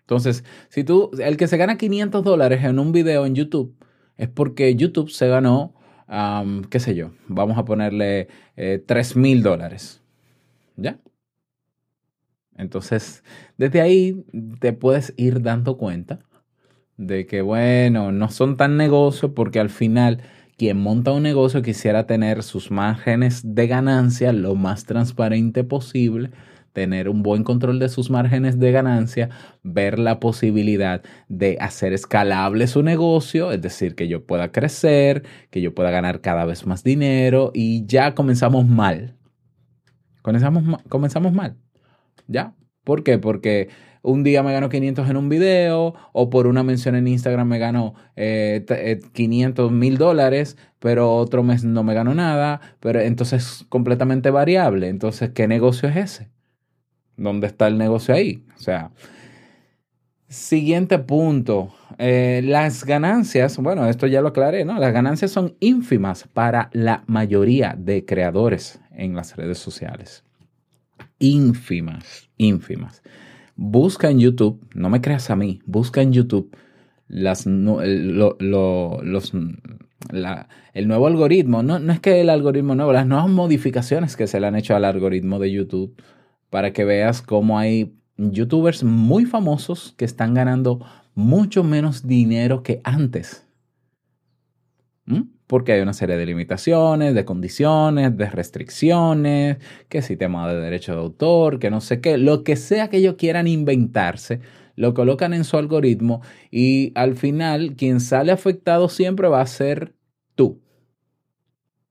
Entonces, 0.00 0.44
si 0.68 0.82
tú, 0.84 1.10
el 1.20 1.36
que 1.36 1.46
se 1.46 1.56
gana 1.56 1.78
500 1.78 2.24
dólares 2.24 2.64
en 2.64 2.78
un 2.78 2.92
video 2.92 3.26
en 3.26 3.34
YouTube, 3.34 3.76
es 4.16 4.28
porque 4.28 4.74
YouTube 4.74 5.10
se 5.10 5.28
ganó, 5.28 5.74
qué 6.68 6.80
sé 6.80 6.94
yo, 6.94 7.12
vamos 7.28 7.56
a 7.56 7.64
ponerle 7.64 8.28
eh, 8.56 8.82
3 8.84 9.16
mil 9.16 9.42
dólares. 9.42 10.02
¿Ya? 10.76 10.98
Entonces, 12.56 13.22
desde 13.56 13.80
ahí 13.80 14.24
te 14.58 14.72
puedes 14.72 15.14
ir 15.16 15.42
dando 15.42 15.78
cuenta 15.78 16.18
de 16.96 17.26
que, 17.26 17.40
bueno, 17.40 18.12
no 18.12 18.30
son 18.30 18.56
tan 18.56 18.76
negocios 18.76 19.32
porque 19.34 19.60
al 19.60 19.70
final 19.70 20.22
quien 20.58 20.76
monta 20.76 21.12
un 21.12 21.22
negocio 21.22 21.62
quisiera 21.62 22.06
tener 22.06 22.42
sus 22.42 22.70
márgenes 22.70 23.40
de 23.54 23.66
ganancia 23.66 24.34
lo 24.34 24.56
más 24.56 24.84
transparente 24.84 25.64
posible, 25.64 26.32
tener 26.72 27.08
un 27.08 27.22
buen 27.22 27.44
control 27.44 27.78
de 27.78 27.88
sus 27.88 28.10
márgenes 28.10 28.58
de 28.58 28.72
ganancia, 28.72 29.30
ver 29.62 29.98
la 29.98 30.20
posibilidad 30.20 31.02
de 31.28 31.56
hacer 31.60 31.92
escalable 31.92 32.66
su 32.66 32.82
negocio, 32.82 33.52
es 33.52 33.60
decir, 33.60 33.94
que 33.94 34.08
yo 34.08 34.24
pueda 34.24 34.52
crecer, 34.52 35.24
que 35.50 35.60
yo 35.60 35.74
pueda 35.74 35.90
ganar 35.90 36.20
cada 36.20 36.44
vez 36.44 36.66
más 36.66 36.84
dinero 36.84 37.50
y 37.54 37.86
ya 37.86 38.14
comenzamos 38.14 38.66
mal. 38.66 39.16
Comenzamos, 40.22 40.82
comenzamos 40.88 41.32
mal. 41.32 41.56
¿Ya? 42.26 42.54
¿Por 42.84 43.02
qué? 43.02 43.18
Porque 43.18 43.68
un 44.02 44.22
día 44.22 44.42
me 44.42 44.52
gano 44.52 44.68
500 44.68 45.08
en 45.10 45.16
un 45.16 45.28
video 45.28 45.94
o 46.12 46.30
por 46.30 46.46
una 46.46 46.62
mención 46.62 46.94
en 46.94 47.06
Instagram 47.06 47.46
me 47.48 47.58
gano 47.58 47.94
500 48.14 48.16
eh, 48.16 49.06
eh, 49.12 49.70
mil 49.70 49.98
dólares, 49.98 50.56
pero 50.78 51.14
otro 51.16 51.42
mes 51.42 51.64
no 51.64 51.82
me 51.82 51.94
gano 51.94 52.14
nada, 52.14 52.60
pero 52.80 53.00
entonces 53.00 53.42
es 53.42 53.66
completamente 53.68 54.30
variable. 54.30 54.88
Entonces, 54.88 55.30
¿qué 55.30 55.48
negocio 55.48 55.88
es 55.88 55.96
ese? 55.96 56.39
¿Dónde 57.20 57.46
está 57.46 57.68
el 57.68 57.78
negocio 57.78 58.14
ahí? 58.14 58.44
O 58.56 58.60
sea, 58.60 58.90
siguiente 60.28 60.98
punto. 60.98 61.72
Eh, 61.98 62.40
las 62.44 62.84
ganancias, 62.84 63.56
bueno, 63.58 63.86
esto 63.88 64.06
ya 64.06 64.20
lo 64.20 64.28
aclaré, 64.28 64.64
¿no? 64.64 64.78
Las 64.78 64.92
ganancias 64.92 65.30
son 65.30 65.54
ínfimas 65.60 66.28
para 66.32 66.70
la 66.72 67.04
mayoría 67.06 67.74
de 67.78 68.04
creadores 68.04 68.80
en 68.96 69.14
las 69.14 69.36
redes 69.36 69.58
sociales 69.58 70.24
ínfimas, 71.20 72.28
ínfimas. 72.36 73.02
Busca 73.54 74.10
en 74.10 74.18
YouTube, 74.18 74.60
no 74.74 74.90
me 74.90 75.00
creas 75.00 75.30
a 75.30 75.36
mí, 75.36 75.60
busca 75.66 76.02
en 76.02 76.12
YouTube 76.12 76.56
las, 77.06 77.46
los, 77.46 79.32
el 80.72 80.88
nuevo 80.88 81.06
algoritmo. 81.06 81.62
No, 81.62 81.78
no 81.78 81.92
es 81.92 82.00
que 82.00 82.20
el 82.20 82.30
algoritmo 82.30 82.74
nuevo, 82.74 82.92
las 82.92 83.06
nuevas 83.06 83.28
modificaciones 83.28 84.16
que 84.16 84.26
se 84.26 84.40
le 84.40 84.46
han 84.46 84.56
hecho 84.56 84.74
al 84.74 84.84
algoritmo 84.84 85.38
de 85.38 85.52
YouTube 85.52 85.94
para 86.50 86.72
que 86.72 86.84
veas 86.84 87.22
cómo 87.22 87.58
hay 87.58 87.94
youtubers 88.16 88.84
muy 88.84 89.24
famosos 89.24 89.94
que 89.96 90.04
están 90.04 90.34
ganando 90.34 90.84
mucho 91.14 91.64
menos 91.64 92.06
dinero 92.06 92.62
que 92.62 92.80
antes. 92.84 93.46
Porque 95.46 95.72
hay 95.72 95.80
una 95.80 95.92
serie 95.92 96.16
de 96.16 96.26
limitaciones, 96.26 97.14
de 97.14 97.24
condiciones, 97.24 98.16
de 98.16 98.30
restricciones, 98.30 99.56
que 99.88 100.02
si 100.02 100.16
tema 100.16 100.52
de 100.52 100.60
derecho 100.60 100.92
de 100.92 101.00
autor, 101.00 101.58
que 101.58 101.70
no 101.70 101.80
sé 101.80 102.00
qué, 102.00 102.18
lo 102.18 102.44
que 102.44 102.54
sea 102.54 102.88
que 102.88 102.98
ellos 102.98 103.16
quieran 103.16 103.48
inventarse, 103.48 104.40
lo 104.76 104.94
colocan 104.94 105.34
en 105.34 105.42
su 105.42 105.56
algoritmo 105.56 106.22
y 106.50 106.92
al 106.94 107.16
final 107.16 107.74
quien 107.76 108.00
sale 108.00 108.30
afectado 108.30 108.88
siempre 108.88 109.28
va 109.28 109.40
a 109.40 109.46
ser 109.46 109.94
tú. 110.36 110.60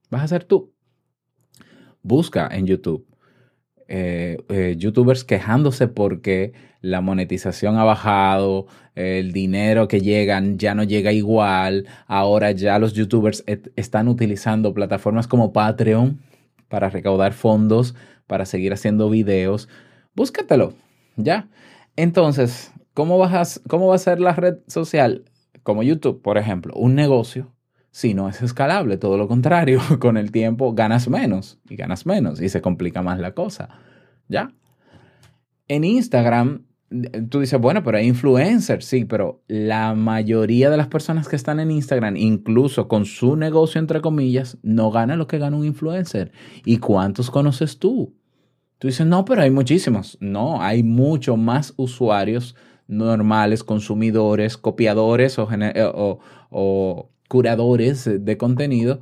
Vas 0.10 0.24
a 0.24 0.28
ser 0.30 0.46
tú. 0.46 0.74
Busca 2.02 2.48
en 2.50 2.66
YouTube 2.66 3.09
eh, 3.92 4.38
eh, 4.50 4.76
youtubers 4.78 5.24
quejándose 5.24 5.88
porque 5.88 6.54
la 6.82 7.02
monetización 7.02 7.78
ha 7.78 7.84
bajado, 7.84 8.68
el 8.94 9.32
dinero 9.32 9.88
que 9.88 10.00
llegan 10.00 10.60
ya 10.60 10.76
no 10.76 10.84
llega 10.84 11.12
igual, 11.12 11.88
ahora 12.06 12.52
ya 12.52 12.78
los 12.78 12.94
youtubers 12.94 13.44
están 13.76 14.08
utilizando 14.08 14.76
plataformas 14.76 15.28
como 15.28 15.52
Patreon 15.54 16.20
para 16.68 16.90
recaudar 16.90 17.34
fondos, 17.34 17.96
para 18.28 18.46
seguir 18.46 18.74
haciendo 18.74 19.10
videos. 19.10 19.68
Búscatelo, 20.16 20.74
¿ya? 21.18 21.48
Entonces, 21.96 22.72
¿cómo, 22.94 23.20
¿cómo 23.68 23.88
va 23.88 23.96
a 23.96 23.98
ser 23.98 24.20
la 24.20 24.34
red 24.34 24.58
social? 24.68 25.26
Como 25.64 25.82
YouTube, 25.82 26.22
por 26.22 26.38
ejemplo, 26.38 26.76
un 26.76 26.94
negocio 26.94 27.52
si 27.92 28.14
no 28.14 28.30
es 28.30 28.42
escalable. 28.42 28.98
Todo 28.98 29.18
lo 29.18 29.28
contrario, 29.28 29.82
con 30.00 30.18
el 30.18 30.32
tiempo 30.32 30.74
ganas 30.74 31.10
menos 31.10 31.60
y 31.70 31.76
ganas 31.76 32.06
menos 32.06 32.42
y 32.42 32.50
se 32.50 32.62
complica 32.62 33.02
más 33.02 33.20
la 33.20 33.34
cosa. 33.34 33.70
¿Ya? 34.28 34.54
En 35.68 35.84
Instagram, 35.84 36.64
tú 37.30 37.40
dices, 37.40 37.60
bueno, 37.60 37.84
pero 37.84 37.98
hay 37.98 38.08
influencers, 38.08 38.86
sí, 38.86 39.06
pero 39.06 39.44
la 39.48 39.94
mayoría 39.94 40.70
de 40.70 40.78
las 40.78 40.88
personas 40.88 41.28
que 41.28 41.36
están 41.36 41.60
en 41.60 41.72
Instagram, 41.72 42.18
incluso 42.18 42.88
con 42.88 43.06
su 43.06 43.36
negocio, 43.36 43.80
entre 43.80 44.02
comillas, 44.02 44.58
no 44.64 44.92
gana 44.92 45.16
lo 45.16 45.28
que 45.28 45.38
gana 45.38 45.58
un 45.58 45.66
influencer. 45.66 46.32
¿Y 46.66 46.78
cuántos 46.78 47.30
conoces 47.30 47.78
tú? 47.78 48.16
Tú 48.80 48.88
dices, 48.88 49.06
no, 49.06 49.26
pero 49.26 49.42
hay 49.42 49.52
muchísimos. 49.52 50.18
No, 50.22 50.62
hay 50.62 50.84
mucho 50.84 51.38
más 51.38 51.74
usuarios 51.76 52.56
normales, 52.88 53.64
consumidores, 53.64 54.58
copiadores 54.58 55.38
o, 55.38 55.48
o 56.50 57.10
curadores 57.30 58.10
de 58.14 58.38
contenido 58.38 59.02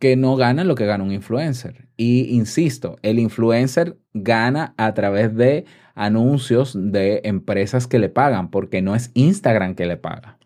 que 0.00 0.16
no 0.16 0.34
ganan 0.34 0.66
lo 0.66 0.74
que 0.74 0.86
gana 0.86 1.04
un 1.04 1.12
influencer. 1.12 1.86
Y 1.96 2.34
insisto, 2.34 2.96
el 3.02 3.20
influencer 3.20 3.98
gana 4.14 4.74
a 4.76 4.94
través 4.94 5.36
de 5.36 5.64
anuncios 5.94 6.76
de 6.76 7.20
empresas 7.22 7.86
que 7.86 8.00
le 8.00 8.08
pagan, 8.08 8.50
porque 8.50 8.82
no 8.82 8.96
es 8.96 9.12
Instagram 9.14 9.76
que 9.76 9.86
le 9.86 9.96
paga. 9.96 10.38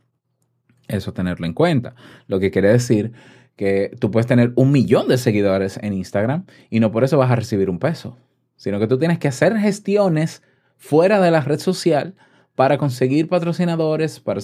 Eso 0.89 1.15
tenerlo 1.15 1.47
en 1.47 1.55
cuenta. 1.55 1.95
Lo 2.27 2.39
que 2.39 2.51
quiere 2.51 2.69
decir 2.69 3.13
que 3.57 3.97
tú 3.99 4.11
puedes 4.11 4.27
tener 4.27 4.53
un 4.57 4.73
millón 4.73 5.09
de 5.09 5.17
seguidores 5.17 5.79
en 5.83 5.95
Instagram 5.95 6.45
y 6.69 6.81
no 6.81 6.93
por 6.93 7.05
eso 7.05 7.17
vas 7.17 7.31
a 7.31 7.37
recibir 7.37 7.71
un 7.71 7.79
peso, 7.79 8.19
sino 8.57 8.79
que 8.79 8.87
tú 8.87 8.99
tienes 8.99 9.19
que 9.19 9.29
hacer 9.29 9.57
gestiones 9.57 10.43
fuera 10.77 11.19
de 11.21 11.31
la 11.31 11.41
red 11.41 11.61
social 11.61 12.15
para 12.57 12.79
conseguir 12.79 13.29
patrocinadores, 13.29 14.19
para 14.19 14.41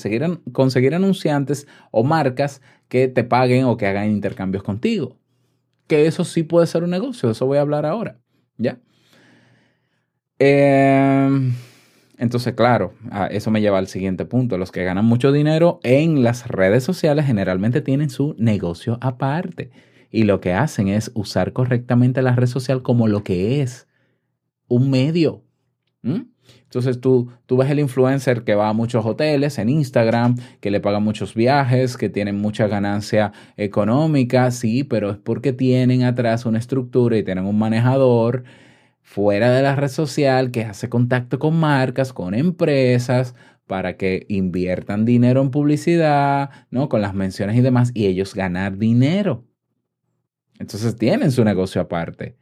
conseguir 0.53 0.95
anunciantes 0.95 1.67
o 1.91 2.05
marcas 2.05 2.61
que 2.89 3.09
te 3.09 3.25
paguen 3.25 3.65
o 3.65 3.77
que 3.77 3.87
hagan 3.87 4.11
intercambios 4.11 4.63
contigo. 4.63 5.17
Que 5.89 6.07
eso 6.07 6.25
sí 6.25 6.45
puede 6.45 6.67
ser 6.69 6.85
un 6.85 6.91
negocio, 6.91 7.31
eso 7.31 7.47
voy 7.47 7.59
a 7.59 7.63
hablar 7.63 7.87
ahora. 7.87 8.21
¿Ya? 8.59 8.79
Em, 10.39 11.55
entonces, 12.19 12.53
claro, 12.55 12.93
eso 13.31 13.51
me 13.51 13.61
lleva 13.61 13.79
al 13.79 13.89
siguiente 13.89 14.25
punto. 14.27 14.59
Los 14.59 14.73
que 14.73 14.85
ganan 14.85 15.07
mucho 15.07 15.33
dinero 15.33 15.81
en 15.83 16.23
las 16.23 16.47
redes 16.49 16.85
sociales 16.85 17.27
generalmente 17.27 17.81
tienen 17.81 18.11
su 18.11 18.35
negocio 18.39 18.99
aparte. 19.01 19.71
Y 20.11 20.25
lo 20.25 20.41
que 20.41 20.53
hacen 20.53 20.89
es 20.89 21.11
usar 21.15 21.55
correctamente 21.55 22.21
la 22.21 22.37
red 22.37 22.47
social 22.47 22.83
como 22.83 23.09
lo 23.09 23.25
que 23.25 23.63
es, 23.63 23.89
un 24.69 24.91
medio. 24.91 25.43
Entonces 26.65 27.01
tú, 27.01 27.31
tú 27.47 27.57
ves 27.57 27.71
el 27.71 27.79
influencer 27.79 28.45
que 28.45 28.55
va 28.55 28.69
a 28.69 28.73
muchos 28.73 29.05
hoteles 29.05 29.59
en 29.59 29.69
Instagram, 29.69 30.37
que 30.61 30.71
le 30.71 30.81
paga 30.81 31.01
muchos 31.01 31.35
viajes, 31.35 31.97
que 31.97 32.09
tienen 32.09 32.41
mucha 32.41 32.67
ganancia 32.67 33.33
económica, 33.57 34.51
sí, 34.51 34.85
pero 34.85 35.11
es 35.11 35.19
porque 35.19 35.53
tienen 35.53 36.03
atrás 36.05 36.47
una 36.47 36.59
estructura 36.59 37.17
y 37.19 37.23
tienen 37.23 37.45
un 37.45 37.59
manejador 37.59 38.45
fuera 39.03 39.51
de 39.51 39.63
la 39.63 39.77
red 39.77 39.89
social 39.89 40.51
que 40.51 40.65
hace 40.65 40.89
contacto 40.89 41.39
con 41.39 41.57
marcas, 41.57 42.13
con 42.13 42.35
empresas, 42.35 43.35
para 43.67 43.97
que 43.97 44.27
inviertan 44.29 45.05
dinero 45.05 45.41
en 45.41 45.51
publicidad, 45.51 46.51
¿no? 46.71 46.89
Con 46.89 47.01
las 47.01 47.15
menciones 47.15 47.57
y 47.57 47.61
demás, 47.61 47.91
y 47.95 48.07
ellos 48.07 48.35
ganar 48.35 48.77
dinero. 48.77 49.45
Entonces 50.59 50.97
tienen 50.97 51.31
su 51.31 51.45
negocio 51.45 51.81
aparte. 51.81 52.37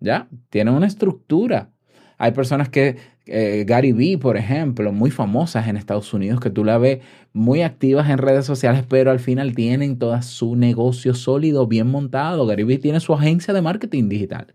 ¿Ya? 0.00 0.28
Tienen 0.48 0.74
una 0.74 0.86
estructura. 0.86 1.72
Hay 2.18 2.32
personas 2.32 2.68
que, 2.68 2.96
eh, 3.30 3.64
Gary 3.66 3.92
Vee, 3.92 4.18
por 4.18 4.36
ejemplo, 4.36 4.92
muy 4.92 5.10
famosas 5.10 5.68
en 5.68 5.76
Estados 5.76 6.12
Unidos, 6.12 6.40
que 6.40 6.50
tú 6.50 6.64
la 6.64 6.78
ves 6.78 7.00
muy 7.32 7.62
activas 7.62 8.10
en 8.10 8.18
redes 8.18 8.44
sociales, 8.44 8.84
pero 8.88 9.10
al 9.10 9.20
final 9.20 9.54
tienen 9.54 9.98
todo 9.98 10.20
su 10.22 10.56
negocio 10.56 11.14
sólido, 11.14 11.66
bien 11.66 11.86
montado. 11.86 12.46
Gary 12.46 12.64
Vee 12.64 12.78
tiene 12.78 13.00
su 13.00 13.14
agencia 13.14 13.54
de 13.54 13.62
marketing 13.62 14.08
digital. 14.08 14.54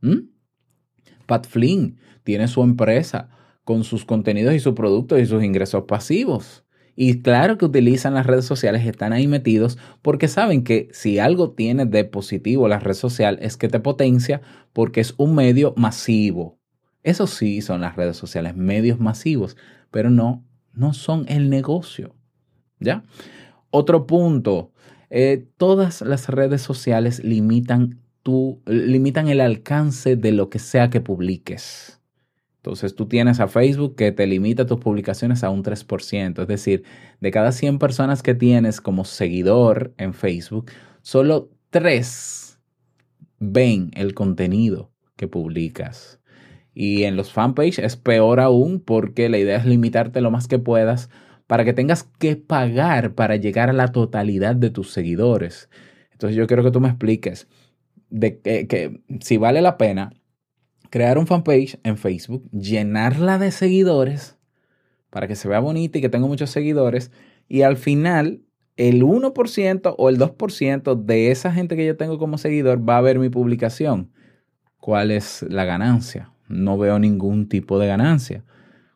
¿Mm? 0.00 0.28
Pat 1.26 1.46
Flynn 1.46 1.98
tiene 2.22 2.48
su 2.48 2.62
empresa 2.62 3.30
con 3.64 3.84
sus 3.84 4.04
contenidos 4.04 4.54
y 4.54 4.60
sus 4.60 4.74
productos 4.74 5.20
y 5.20 5.26
sus 5.26 5.42
ingresos 5.42 5.84
pasivos. 5.84 6.64
Y 6.96 7.22
claro 7.22 7.58
que 7.58 7.64
utilizan 7.64 8.14
las 8.14 8.26
redes 8.26 8.44
sociales, 8.44 8.86
están 8.86 9.12
ahí 9.12 9.26
metidos 9.26 9.78
porque 10.02 10.28
saben 10.28 10.62
que 10.62 10.88
si 10.92 11.18
algo 11.18 11.50
tiene 11.50 11.86
de 11.86 12.04
positivo 12.04 12.68
la 12.68 12.78
red 12.78 12.94
social 12.94 13.38
es 13.40 13.56
que 13.56 13.68
te 13.68 13.80
potencia 13.80 14.42
porque 14.72 15.00
es 15.00 15.14
un 15.16 15.34
medio 15.34 15.74
masivo. 15.76 16.58
Eso 17.04 17.28
sí 17.28 17.60
son 17.60 17.82
las 17.82 17.94
redes 17.94 18.16
sociales, 18.16 18.56
medios 18.56 18.98
masivos, 18.98 19.56
pero 19.92 20.10
no, 20.10 20.42
no 20.72 20.92
son 20.94 21.26
el 21.28 21.50
negocio. 21.50 22.16
¿Ya? 22.80 23.04
Otro 23.70 24.06
punto, 24.06 24.72
eh, 25.10 25.46
todas 25.56 26.00
las 26.00 26.28
redes 26.28 26.62
sociales 26.62 27.22
limitan, 27.22 28.00
limitan 28.66 29.28
el 29.28 29.40
alcance 29.40 30.16
de 30.16 30.32
lo 30.32 30.50
que 30.50 30.58
sea 30.58 30.90
que 30.90 31.00
publiques. 31.00 32.00
Entonces 32.56 32.94
tú 32.94 33.06
tienes 33.06 33.40
a 33.40 33.48
Facebook 33.48 33.94
que 33.94 34.10
te 34.10 34.26
limita 34.26 34.64
tus 34.64 34.80
publicaciones 34.80 35.44
a 35.44 35.50
un 35.50 35.62
3%. 35.62 36.40
Es 36.40 36.48
decir, 36.48 36.84
de 37.20 37.30
cada 37.30 37.52
100 37.52 37.78
personas 37.78 38.22
que 38.22 38.34
tienes 38.34 38.80
como 38.80 39.04
seguidor 39.04 39.92
en 39.98 40.14
Facebook, 40.14 40.70
solo 41.02 41.50
3 41.68 42.58
ven 43.38 43.90
el 43.94 44.14
contenido 44.14 44.90
que 45.16 45.28
publicas. 45.28 46.20
Y 46.74 47.04
en 47.04 47.16
los 47.16 47.32
fanpage 47.32 47.78
es 47.78 47.96
peor 47.96 48.40
aún 48.40 48.80
porque 48.80 49.28
la 49.28 49.38
idea 49.38 49.56
es 49.56 49.64
limitarte 49.64 50.20
lo 50.20 50.30
más 50.30 50.48
que 50.48 50.58
puedas 50.58 51.08
para 51.46 51.64
que 51.64 51.72
tengas 51.72 52.04
que 52.04 52.36
pagar 52.36 53.14
para 53.14 53.36
llegar 53.36 53.70
a 53.70 53.74
la 53.74 53.88
totalidad 53.88 54.56
de 54.56 54.70
tus 54.70 54.90
seguidores. 54.92 55.68
Entonces 56.12 56.36
yo 56.36 56.46
quiero 56.46 56.64
que 56.64 56.70
tú 56.70 56.80
me 56.80 56.88
expliques 56.88 57.48
de 58.10 58.40
que, 58.40 59.00
si 59.20 59.36
vale 59.36 59.60
la 59.60 59.76
pena 59.76 60.12
crear 60.90 61.18
un 61.18 61.26
fanpage 61.26 61.78
en 61.82 61.96
Facebook, 61.96 62.48
llenarla 62.50 63.38
de 63.38 63.50
seguidores 63.50 64.38
para 65.10 65.28
que 65.28 65.36
se 65.36 65.48
vea 65.48 65.60
bonita 65.60 65.98
y 65.98 66.00
que 66.00 66.08
tenga 66.08 66.26
muchos 66.26 66.50
seguidores 66.50 67.10
y 67.48 67.62
al 67.62 67.76
final 67.76 68.42
el 68.76 69.02
1% 69.02 69.94
o 69.96 70.08
el 70.08 70.18
2% 70.18 70.94
de 70.96 71.30
esa 71.30 71.52
gente 71.52 71.76
que 71.76 71.86
yo 71.86 71.96
tengo 71.96 72.18
como 72.18 72.38
seguidor 72.38 72.88
va 72.88 72.98
a 72.98 73.02
ver 73.02 73.18
mi 73.18 73.28
publicación. 73.28 74.12
¿Cuál 74.78 75.10
es 75.10 75.42
la 75.48 75.64
ganancia? 75.64 76.33
No 76.48 76.78
veo 76.78 76.98
ningún 76.98 77.48
tipo 77.48 77.78
de 77.78 77.86
ganancia. 77.86 78.44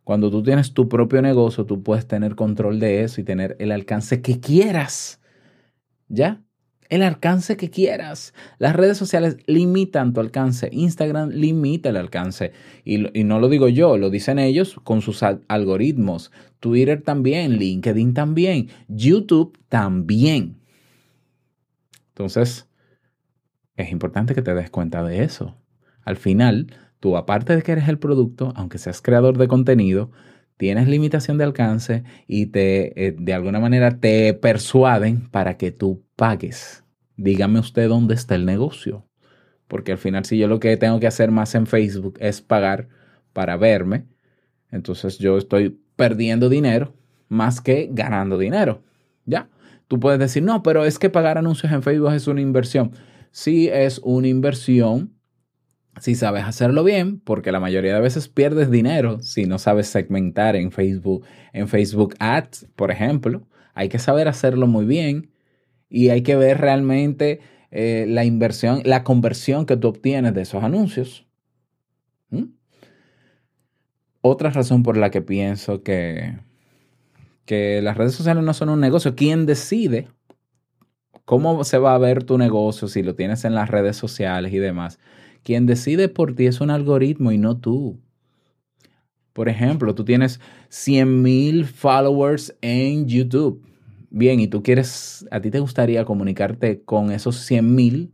Cuando 0.04 0.30
tú 0.30 0.42
tienes 0.42 0.72
tu 0.72 0.88
propio 0.88 1.20
negocio, 1.20 1.66
tú 1.66 1.82
puedes 1.82 2.06
tener 2.06 2.34
control 2.34 2.80
de 2.80 3.02
eso 3.02 3.20
y 3.20 3.24
tener 3.24 3.56
el 3.58 3.72
alcance 3.72 4.22
que 4.22 4.40
quieras. 4.40 5.20
¿Ya? 6.08 6.42
El 6.88 7.02
alcance 7.02 7.58
que 7.58 7.68
quieras. 7.68 8.32
Las 8.58 8.74
redes 8.74 8.96
sociales 8.96 9.36
limitan 9.46 10.14
tu 10.14 10.20
alcance. 10.20 10.70
Instagram 10.72 11.28
limita 11.30 11.90
el 11.90 11.98
alcance. 11.98 12.52
Y, 12.84 12.98
no 13.24 13.38
lo 13.38 13.50
digo 13.50 13.68
yo, 13.68 13.98
lo 13.98 14.08
dicen 14.08 14.38
ellos 14.38 14.80
con 14.82 15.02
sus 15.02 15.22
algoritmos. 15.22 16.32
Twitter 16.60 17.02
también, 17.02 17.58
LinkedIn 17.58 18.14
también, 18.14 18.70
YouTube 18.88 19.58
también. 19.68 20.56
Entonces, 22.08 22.66
es 23.76 23.92
importante 23.92 24.34
que 24.34 24.42
te 24.42 24.54
des 24.54 24.70
cuenta 24.70 25.04
de 25.04 25.22
eso. 25.22 25.54
Al 26.04 26.16
final, 26.16 26.68
Tú, 27.00 27.16
aparte 27.16 27.54
de 27.54 27.62
que 27.62 27.72
eres 27.72 27.88
el 27.88 27.98
producto, 27.98 28.52
aunque 28.56 28.78
seas 28.78 29.00
creador 29.00 29.38
de 29.38 29.48
contenido, 29.48 30.10
tienes 30.56 30.88
limitación 30.88 31.38
de 31.38 31.44
alcance 31.44 32.04
y 32.26 32.46
te, 32.46 33.06
eh, 33.06 33.14
de 33.16 33.34
alguna 33.34 33.60
manera 33.60 34.00
te 34.00 34.34
persuaden 34.34 35.28
para 35.30 35.56
que 35.56 35.70
tú 35.70 36.04
pagues. 36.16 36.84
Dígame 37.16 37.60
usted 37.60 37.88
dónde 37.88 38.14
está 38.14 38.34
el 38.34 38.44
negocio. 38.44 39.06
Porque 39.68 39.92
al 39.92 39.98
final, 39.98 40.24
si 40.24 40.38
yo 40.38 40.48
lo 40.48 40.60
que 40.60 40.76
tengo 40.76 40.98
que 40.98 41.06
hacer 41.06 41.30
más 41.30 41.54
en 41.54 41.66
Facebook 41.66 42.16
es 42.20 42.40
pagar 42.40 42.88
para 43.32 43.56
verme, 43.56 44.06
entonces 44.70 45.18
yo 45.18 45.38
estoy 45.38 45.78
perdiendo 45.94 46.48
dinero 46.48 46.94
más 47.28 47.60
que 47.60 47.88
ganando 47.92 48.38
dinero. 48.38 48.82
¿Ya? 49.26 49.50
Tú 49.88 50.00
puedes 50.00 50.18
decir, 50.18 50.42
no, 50.42 50.62
pero 50.62 50.84
es 50.84 50.98
que 50.98 51.10
pagar 51.10 51.38
anuncios 51.38 51.72
en 51.72 51.82
Facebook 51.82 52.12
es 52.12 52.26
una 52.26 52.40
inversión. 52.40 52.92
Sí 53.30 53.68
es 53.68 54.00
una 54.02 54.28
inversión 54.28 55.17
si 56.00 56.14
sabes 56.14 56.44
hacerlo 56.44 56.84
bien, 56.84 57.20
porque 57.20 57.52
la 57.52 57.60
mayoría 57.60 57.94
de 57.94 58.00
veces 58.00 58.28
pierdes 58.28 58.70
dinero 58.70 59.20
si 59.20 59.46
no 59.46 59.58
sabes 59.58 59.88
segmentar 59.88 60.56
en 60.56 60.70
Facebook, 60.70 61.24
en 61.52 61.68
Facebook 61.68 62.14
Ads, 62.18 62.68
por 62.76 62.90
ejemplo. 62.90 63.46
Hay 63.74 63.88
que 63.88 63.98
saber 63.98 64.28
hacerlo 64.28 64.66
muy 64.66 64.84
bien 64.84 65.30
y 65.88 66.10
hay 66.10 66.22
que 66.22 66.36
ver 66.36 66.58
realmente 66.58 67.40
eh, 67.70 68.06
la 68.08 68.24
inversión, 68.24 68.82
la 68.84 69.04
conversión 69.04 69.66
que 69.66 69.76
tú 69.76 69.88
obtienes 69.88 70.34
de 70.34 70.42
esos 70.42 70.62
anuncios. 70.62 71.26
¿Mm? 72.30 72.44
Otra 74.20 74.50
razón 74.50 74.82
por 74.82 74.96
la 74.96 75.10
que 75.10 75.22
pienso 75.22 75.82
que, 75.82 76.38
que 77.44 77.80
las 77.82 77.96
redes 77.96 78.14
sociales 78.14 78.42
no 78.42 78.52
son 78.54 78.68
un 78.68 78.80
negocio, 78.80 79.14
¿quién 79.14 79.46
decide 79.46 80.08
cómo 81.24 81.62
se 81.64 81.78
va 81.78 81.94
a 81.94 81.98
ver 81.98 82.24
tu 82.24 82.38
negocio 82.38 82.88
si 82.88 83.02
lo 83.02 83.14
tienes 83.14 83.44
en 83.44 83.54
las 83.54 83.70
redes 83.70 83.96
sociales 83.96 84.52
y 84.52 84.58
demás? 84.58 84.98
Quien 85.42 85.66
decide 85.66 86.08
por 86.08 86.34
ti 86.34 86.46
es 86.46 86.60
un 86.60 86.70
algoritmo 86.70 87.32
y 87.32 87.38
no 87.38 87.58
tú. 87.58 88.00
Por 89.32 89.48
ejemplo, 89.48 89.94
tú 89.94 90.04
tienes 90.04 90.40
100 90.68 91.22
mil 91.22 91.64
followers 91.64 92.56
en 92.60 93.06
YouTube. 93.06 93.64
Bien, 94.10 94.40
y 94.40 94.48
tú 94.48 94.62
quieres, 94.62 95.26
a 95.30 95.40
ti 95.40 95.50
te 95.50 95.60
gustaría 95.60 96.04
comunicarte 96.04 96.82
con 96.82 97.12
esos 97.12 97.36
100 97.36 97.74
mil 97.74 98.12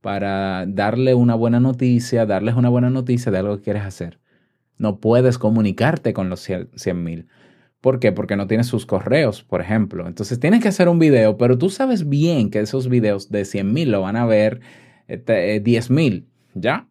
para 0.00 0.66
darle 0.66 1.14
una 1.14 1.34
buena 1.34 1.60
noticia, 1.60 2.26
darles 2.26 2.56
una 2.56 2.68
buena 2.68 2.90
noticia 2.90 3.32
de 3.32 3.38
algo 3.38 3.56
que 3.56 3.62
quieres 3.62 3.84
hacer. 3.84 4.20
No 4.78 5.00
puedes 5.00 5.38
comunicarte 5.38 6.12
con 6.12 6.28
los 6.28 6.40
100 6.40 7.02
mil. 7.02 7.26
¿Por 7.80 8.00
qué? 8.00 8.12
Porque 8.12 8.36
no 8.36 8.46
tienes 8.46 8.66
sus 8.66 8.84
correos, 8.84 9.42
por 9.42 9.60
ejemplo. 9.60 10.06
Entonces 10.06 10.40
tienes 10.40 10.60
que 10.60 10.68
hacer 10.68 10.88
un 10.88 10.98
video, 10.98 11.38
pero 11.38 11.56
tú 11.56 11.70
sabes 11.70 12.08
bien 12.08 12.50
que 12.50 12.60
esos 12.60 12.88
videos 12.88 13.30
de 13.30 13.44
100 13.44 13.72
mil 13.72 13.92
lo 13.92 14.02
van 14.02 14.16
a 14.16 14.26
ver 14.26 14.60
10 15.08 15.18
este, 15.28 15.92
mil. 15.92 16.28
¿Ya? 16.58 16.88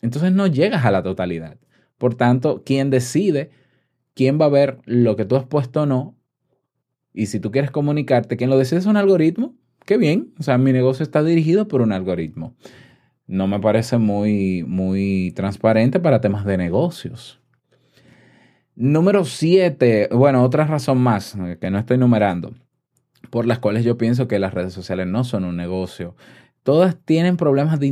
Entonces 0.00 0.32
no 0.32 0.46
llegas 0.46 0.86
a 0.86 0.90
la 0.90 1.02
totalidad. 1.02 1.58
Por 1.98 2.14
tanto, 2.14 2.62
¿quién 2.64 2.88
decide 2.88 3.50
quién 4.14 4.40
va 4.40 4.46
a 4.46 4.50
ver 4.50 4.78
lo 4.86 5.16
que 5.16 5.26
tú 5.26 5.36
has 5.36 5.44
puesto 5.44 5.82
o 5.82 5.86
no? 5.86 6.16
Y 7.12 7.26
si 7.26 7.38
tú 7.38 7.50
quieres 7.50 7.70
comunicarte, 7.70 8.36
¿quién 8.38 8.48
lo 8.48 8.58
decide 8.58 8.78
es 8.78 8.86
un 8.86 8.96
algoritmo? 8.96 9.54
Qué 9.84 9.98
bien. 9.98 10.32
O 10.38 10.42
sea, 10.42 10.56
mi 10.56 10.72
negocio 10.72 11.02
está 11.02 11.22
dirigido 11.22 11.68
por 11.68 11.82
un 11.82 11.92
algoritmo. 11.92 12.54
No 13.26 13.46
me 13.46 13.60
parece 13.60 13.98
muy, 13.98 14.64
muy 14.64 15.32
transparente 15.36 16.00
para 16.00 16.20
temas 16.22 16.46
de 16.46 16.56
negocios. 16.56 17.40
Número 18.74 19.24
siete, 19.24 20.08
bueno, 20.10 20.42
otra 20.42 20.66
razón 20.66 20.98
más 20.98 21.36
que 21.60 21.70
no 21.70 21.78
estoy 21.78 21.98
numerando, 21.98 22.54
por 23.30 23.46
las 23.46 23.58
cuales 23.58 23.84
yo 23.84 23.96
pienso 23.96 24.28
que 24.28 24.38
las 24.38 24.52
redes 24.52 24.74
sociales 24.74 25.06
no 25.06 25.24
son 25.24 25.44
un 25.44 25.56
negocio, 25.56 26.14
Todas 26.66 26.96
tienen 27.04 27.36
problemas 27.36 27.78
de, 27.78 27.86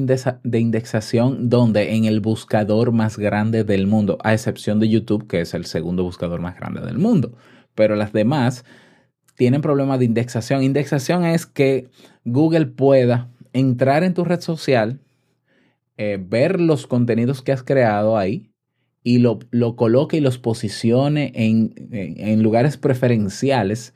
indexación 0.58 1.48
donde 1.48 1.94
en 1.94 2.06
el 2.06 2.18
buscador 2.18 2.90
más 2.90 3.16
grande 3.16 3.62
del 3.62 3.86
mundo, 3.86 4.18
a 4.24 4.32
excepción 4.32 4.80
de 4.80 4.88
YouTube, 4.88 5.28
que 5.28 5.42
es 5.42 5.54
el 5.54 5.64
segundo 5.64 6.02
buscador 6.02 6.40
más 6.40 6.56
grande 6.56 6.80
del 6.80 6.98
mundo. 6.98 7.38
Pero 7.76 7.94
las 7.94 8.12
demás 8.12 8.64
tienen 9.36 9.60
problemas 9.60 10.00
de 10.00 10.06
indexación. 10.06 10.64
Indexación 10.64 11.24
es 11.24 11.46
que 11.46 11.88
Google 12.24 12.66
pueda 12.66 13.30
entrar 13.52 14.02
en 14.02 14.12
tu 14.12 14.24
red 14.24 14.40
social, 14.40 14.98
eh, 15.96 16.18
ver 16.20 16.60
los 16.60 16.88
contenidos 16.88 17.42
que 17.42 17.52
has 17.52 17.62
creado 17.62 18.18
ahí 18.18 18.50
y 19.04 19.18
lo, 19.18 19.38
coloque 19.76 20.16
y 20.16 20.20
los 20.20 20.38
posicione 20.38 21.30
en, 21.36 22.42
lugares 22.42 22.76
preferenciales 22.76 23.94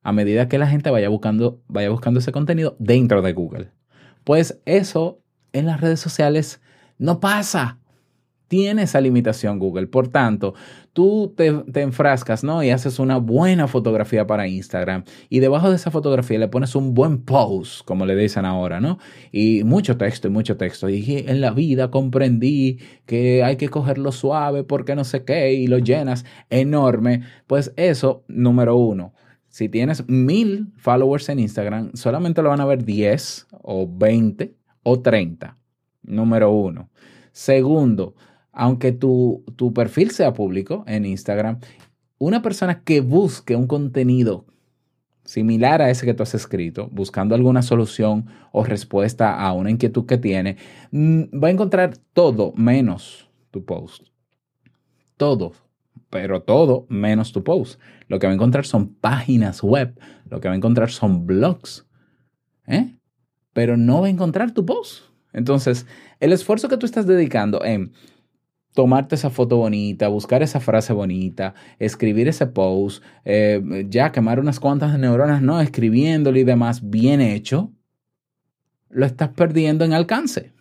a 0.00 0.12
medida 0.12 0.48
que 0.48 0.56
la 0.56 0.66
gente 0.66 0.88
vaya 0.88 1.10
buscando, 1.10 1.60
vaya 1.68 1.90
buscando 1.90 2.20
ese 2.20 2.32
contenido 2.32 2.74
dentro 2.78 3.20
de 3.20 3.34
Google. 3.34 3.83
Pues 4.24 4.60
eso 4.64 5.20
en 5.52 5.66
las 5.66 5.80
redes 5.80 6.00
sociales 6.00 6.60
no 6.98 7.20
pasa. 7.20 7.78
Tiene 8.48 8.82
esa 8.82 9.00
limitación 9.00 9.58
Google. 9.58 9.86
Por 9.86 10.08
tanto, 10.08 10.54
tú 10.92 11.34
te, 11.36 11.64
enfrascas, 11.80 12.44
¿no? 12.44 12.62
Y 12.62 12.70
haces 12.70 12.98
una 12.98 13.16
buena 13.16 13.66
fotografía 13.66 14.26
para 14.26 14.46
Instagram. 14.46 15.04
Y 15.28 15.40
debajo 15.40 15.70
de 15.70 15.76
esa 15.76 15.90
fotografía 15.90 16.38
le 16.38 16.48
pones 16.48 16.76
un 16.76 16.94
buen 16.94 17.22
post, 17.22 17.84
como 17.84 18.06
le 18.06 18.14
dicen 18.14 18.44
ahora, 18.44 18.80
¿no? 18.80 18.98
Y 19.32 19.64
mucho 19.64 19.96
texto 19.96 20.28
y 20.28 20.30
mucho 20.30 20.56
texto. 20.56 20.88
Y 20.88 21.24
en 21.26 21.40
la 21.40 21.50
vida 21.50 21.90
comprendí 21.90 22.78
que 23.06 23.42
hay 23.42 23.56
que 23.56 23.70
cogerlo 23.70 24.12
suave 24.12 24.62
porque 24.62 24.94
no 24.94 25.04
sé 25.04 25.24
qué. 25.24 25.54
Y 25.54 25.66
lo 25.66 25.78
llenas 25.78 26.24
enorme. 26.50 27.22
Pues 27.46 27.72
eso, 27.76 28.24
número 28.28 28.76
uno 28.76 29.14
si 29.54 29.68
tienes 29.68 30.08
mil 30.08 30.72
followers 30.78 31.28
en 31.28 31.38
Instagram, 31.38 31.92
solamente 31.94 32.42
lo 32.42 32.48
van 32.48 32.60
a 32.60 32.64
ver 32.64 32.84
10 32.84 33.46
o 33.64 33.88
20 33.88 34.54
o 34.82 35.00
30. 35.00 35.56
Número 36.02 36.50
uno. 36.50 36.90
Segundo, 37.32 38.14
aunque 38.52 38.92
tu, 38.92 39.44
tu 39.56 39.72
perfil 39.72 40.10
sea 40.10 40.32
público 40.32 40.84
en 40.86 41.04
Instagram, 41.06 41.58
una 42.18 42.42
persona 42.42 42.82
que 42.84 43.00
busque 43.00 43.56
un 43.56 43.66
contenido 43.66 44.46
similar 45.24 45.80
a 45.80 45.90
ese 45.90 46.04
que 46.04 46.14
tú 46.14 46.22
has 46.22 46.34
escrito, 46.34 46.88
buscando 46.92 47.34
alguna 47.34 47.62
solución 47.62 48.26
o 48.52 48.62
respuesta 48.62 49.34
a 49.34 49.52
una 49.54 49.70
inquietud 49.70 50.04
que 50.04 50.18
tiene, 50.18 50.58
mm, 50.90 51.42
va 51.42 51.48
a 51.48 51.50
encontrar 51.50 51.96
todo 52.12 52.52
menos 52.56 53.30
tu 53.50 53.64
post. 53.64 54.08
Todo 55.16 55.52
pero 56.14 56.42
todo 56.42 56.86
menos 56.88 57.32
tu 57.32 57.42
post. 57.42 57.80
Lo 58.06 58.20
que 58.20 58.28
va 58.28 58.30
a 58.30 58.34
encontrar 58.36 58.64
son 58.64 58.94
páginas 58.94 59.64
web, 59.64 59.98
lo 60.30 60.38
que 60.38 60.46
va 60.46 60.54
a 60.54 60.56
encontrar 60.56 60.90
son 60.90 61.26
blogs, 61.26 61.88
¿eh? 62.68 62.94
Pero 63.54 63.78
no 63.78 64.02
va 64.02 64.08
a 64.08 64.10
encontrar 64.10 64.52
tu 64.52 64.66
post. 64.66 65.04
Entonces, 65.32 65.86
el 66.20 66.34
esfuerzo 66.34 66.68
que 66.68 66.76
tú 66.76 66.84
estás 66.84 67.06
dedicando 67.06 67.64
en 67.64 67.92
tomarte 68.74 69.14
esa 69.14 69.30
foto 69.30 69.56
bonita, 69.56 70.08
buscar 70.08 70.42
esa 70.42 70.60
frase 70.60 70.92
bonita, 70.92 71.54
escribir 71.78 72.28
ese 72.28 72.46
post, 72.46 73.02
eh, 73.24 73.86
ya 73.88 74.12
quemar 74.12 74.38
unas 74.38 74.60
cuantas 74.60 74.98
neuronas, 74.98 75.40
no, 75.40 75.60
escribiéndolo 75.60 76.38
y 76.38 76.44
demás, 76.44 76.90
bien 76.90 77.22
hecho, 77.22 77.72
lo 78.90 79.06
estás 79.06 79.30
perdiendo 79.30 79.86
en 79.86 79.94
alcance. 79.94 80.52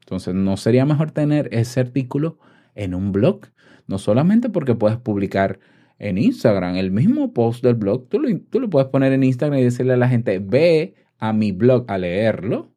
Entonces, 0.00 0.34
¿no 0.34 0.56
sería 0.56 0.86
mejor 0.86 1.10
tener 1.10 1.48
ese 1.52 1.80
artículo 1.80 2.38
en 2.74 2.94
un 2.94 3.10
blog 3.10 3.40
no 3.88 3.98
solamente 3.98 4.50
porque 4.50 4.76
puedes 4.76 4.98
publicar 4.98 5.58
en 5.98 6.18
Instagram 6.18 6.76
el 6.76 6.92
mismo 6.92 7.32
post 7.32 7.64
del 7.64 7.74
blog, 7.74 8.08
tú 8.08 8.20
lo, 8.20 8.28
tú 8.50 8.60
lo 8.60 8.70
puedes 8.70 8.88
poner 8.88 9.12
en 9.12 9.24
Instagram 9.24 9.58
y 9.58 9.64
decirle 9.64 9.94
a 9.94 9.96
la 9.96 10.08
gente, 10.08 10.38
ve 10.38 10.94
a 11.18 11.32
mi 11.32 11.52
blog 11.52 11.84
a 11.88 11.98
leerlo. 11.98 12.74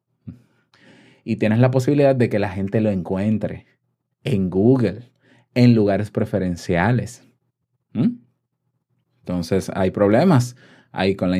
Y 1.23 1.36
tienes 1.36 1.60
la 1.60 1.71
posibilidad 1.71 2.15
de 2.15 2.30
que 2.30 2.39
la 2.39 2.49
gente 2.49 2.82
lo 2.82 2.89
encuentre 2.89 3.67
en 4.23 4.49
Google, 4.49 5.12
en 5.54 5.75
lugares 5.75 6.10
preferenciales. 6.12 7.23
Entonces 9.19 9.71
hay 9.75 9.91
problemas 9.91 10.56
ahí 10.91 11.15
con 11.15 11.32
la, 11.32 11.38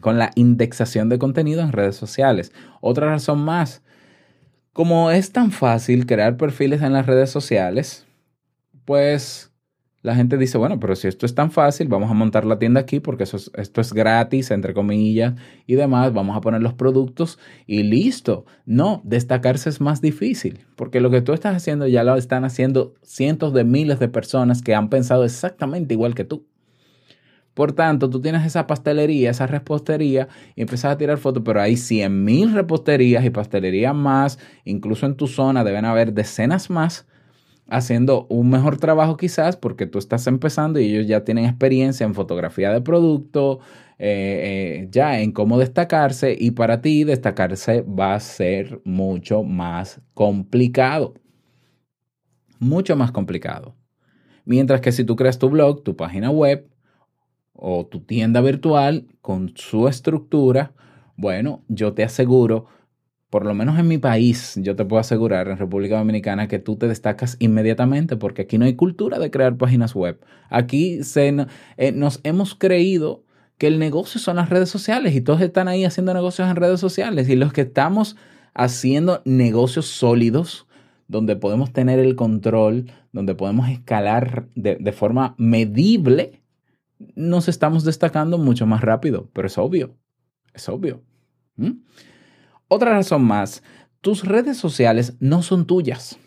con 0.00 0.18
la 0.18 0.30
indexación 0.34 1.08
de 1.08 1.18
contenido 1.18 1.62
en 1.62 1.72
redes 1.72 1.96
sociales. 1.96 2.52
Otra 2.80 3.06
razón 3.06 3.44
más, 3.44 3.82
como 4.72 5.10
es 5.10 5.32
tan 5.32 5.50
fácil 5.52 6.06
crear 6.06 6.36
perfiles 6.36 6.82
en 6.82 6.92
las 6.92 7.06
redes 7.06 7.30
sociales, 7.30 8.06
pues 8.84 9.49
la 10.02 10.14
gente 10.14 10.38
dice, 10.38 10.56
bueno, 10.56 10.80
pero 10.80 10.96
si 10.96 11.08
esto 11.08 11.26
es 11.26 11.34
tan 11.34 11.50
fácil, 11.50 11.88
vamos 11.88 12.10
a 12.10 12.14
montar 12.14 12.46
la 12.46 12.58
tienda 12.58 12.80
aquí 12.80 13.00
porque 13.00 13.24
eso 13.24 13.36
esto 13.54 13.80
es 13.80 13.92
gratis, 13.92 14.50
entre 14.50 14.72
comillas, 14.72 15.34
y 15.66 15.74
demás, 15.74 16.14
vamos 16.14 16.36
a 16.36 16.40
poner 16.40 16.62
los 16.62 16.72
productos 16.72 17.38
y 17.66 17.82
listo. 17.82 18.46
No, 18.64 19.02
destacarse 19.04 19.68
es 19.68 19.80
más 19.80 20.00
difícil, 20.00 20.60
porque 20.74 21.00
lo 21.00 21.10
que 21.10 21.20
tú 21.20 21.34
estás 21.34 21.54
haciendo 21.54 21.86
ya 21.86 22.02
lo 22.02 22.16
están 22.16 22.44
haciendo 22.44 22.94
cientos 23.02 23.52
de 23.52 23.64
miles 23.64 23.98
de 23.98 24.08
personas 24.08 24.62
que 24.62 24.74
han 24.74 24.88
pensado 24.88 25.24
exactamente 25.24 25.92
igual 25.92 26.14
que 26.14 26.24
tú. 26.24 26.46
Por 27.52 27.72
tanto, 27.72 28.08
tú 28.08 28.22
tienes 28.22 28.46
esa 28.46 28.66
pastelería, 28.66 29.30
esa 29.30 29.46
repostería 29.46 30.28
y 30.56 30.62
empiezas 30.62 30.92
a 30.92 30.96
tirar 30.96 31.18
fotos, 31.18 31.42
pero 31.44 31.60
hay 31.60 31.76
100 31.76 32.24
mil 32.24 32.54
reposterías 32.54 33.22
y 33.22 33.28
pastelerías 33.28 33.94
más, 33.94 34.38
incluso 34.64 35.04
en 35.04 35.16
tu 35.16 35.26
zona 35.26 35.62
deben 35.62 35.84
haber 35.84 36.14
decenas 36.14 36.70
más 36.70 37.06
haciendo 37.70 38.26
un 38.28 38.50
mejor 38.50 38.76
trabajo 38.76 39.16
quizás 39.16 39.56
porque 39.56 39.86
tú 39.86 39.98
estás 39.98 40.26
empezando 40.26 40.80
y 40.80 40.86
ellos 40.86 41.06
ya 41.06 41.24
tienen 41.24 41.44
experiencia 41.44 42.04
en 42.04 42.14
fotografía 42.14 42.70
de 42.72 42.80
producto, 42.80 43.60
eh, 43.98 44.80
eh, 44.82 44.88
ya 44.90 45.20
en 45.20 45.32
cómo 45.32 45.58
destacarse 45.58 46.36
y 46.38 46.50
para 46.52 46.80
ti 46.80 47.04
destacarse 47.04 47.82
va 47.82 48.14
a 48.14 48.20
ser 48.20 48.80
mucho 48.84 49.42
más 49.42 50.00
complicado. 50.14 51.14
Mucho 52.58 52.96
más 52.96 53.12
complicado. 53.12 53.74
Mientras 54.44 54.80
que 54.80 54.92
si 54.92 55.04
tú 55.04 55.16
creas 55.16 55.38
tu 55.38 55.48
blog, 55.48 55.82
tu 55.82 55.96
página 55.96 56.30
web 56.30 56.68
o 57.52 57.86
tu 57.86 58.00
tienda 58.00 58.40
virtual 58.40 59.06
con 59.20 59.52
su 59.54 59.86
estructura, 59.86 60.72
bueno, 61.16 61.62
yo 61.68 61.92
te 61.92 62.02
aseguro 62.02 62.66
por 63.30 63.46
lo 63.46 63.54
menos 63.54 63.78
en 63.78 63.86
mi 63.86 63.98
país, 63.98 64.54
yo 64.56 64.74
te 64.74 64.84
puedo 64.84 65.00
asegurar, 65.00 65.48
en 65.48 65.56
República 65.56 65.96
Dominicana, 65.96 66.48
que 66.48 66.58
tú 66.58 66.76
te 66.76 66.88
destacas 66.88 67.36
inmediatamente 67.38 68.16
porque 68.16 68.42
aquí 68.42 68.58
no 68.58 68.64
hay 68.64 68.74
cultura 68.74 69.20
de 69.20 69.30
crear 69.30 69.56
páginas 69.56 69.94
web. 69.94 70.20
Aquí 70.48 71.04
se, 71.04 71.46
eh, 71.76 71.92
nos 71.92 72.20
hemos 72.24 72.56
creído 72.56 73.24
que 73.56 73.68
el 73.68 73.78
negocio 73.78 74.20
son 74.20 74.36
las 74.36 74.50
redes 74.50 74.68
sociales 74.68 75.14
y 75.14 75.20
todos 75.20 75.40
están 75.42 75.68
ahí 75.68 75.84
haciendo 75.84 76.12
negocios 76.12 76.48
en 76.48 76.56
redes 76.56 76.80
sociales 76.80 77.28
y 77.28 77.36
los 77.36 77.52
que 77.52 77.60
estamos 77.60 78.16
haciendo 78.52 79.22
negocios 79.24 79.86
sólidos 79.86 80.66
donde 81.06 81.36
podemos 81.36 81.72
tener 81.72 81.98
el 81.98 82.16
control, 82.16 82.90
donde 83.12 83.34
podemos 83.34 83.68
escalar 83.68 84.48
de, 84.54 84.92
forma 84.92 85.34
medible, 85.38 86.40
nos 87.14 87.48
estamos 87.48 87.84
destacando 87.84 88.38
mucho 88.38 88.66
más 88.66 88.80
rápido, 88.80 89.28
pero 89.32 89.46
es 89.46 89.58
obvio, 89.58 89.96
es 90.54 90.68
obvio. 90.68 91.02
Otra 92.72 92.92
razón 92.92 93.24
más, 93.24 93.64
tus 94.00 94.24
redes 94.24 94.56
sociales 94.56 95.16
no 95.18 95.42
son 95.42 95.66
tuyas. 95.66 96.20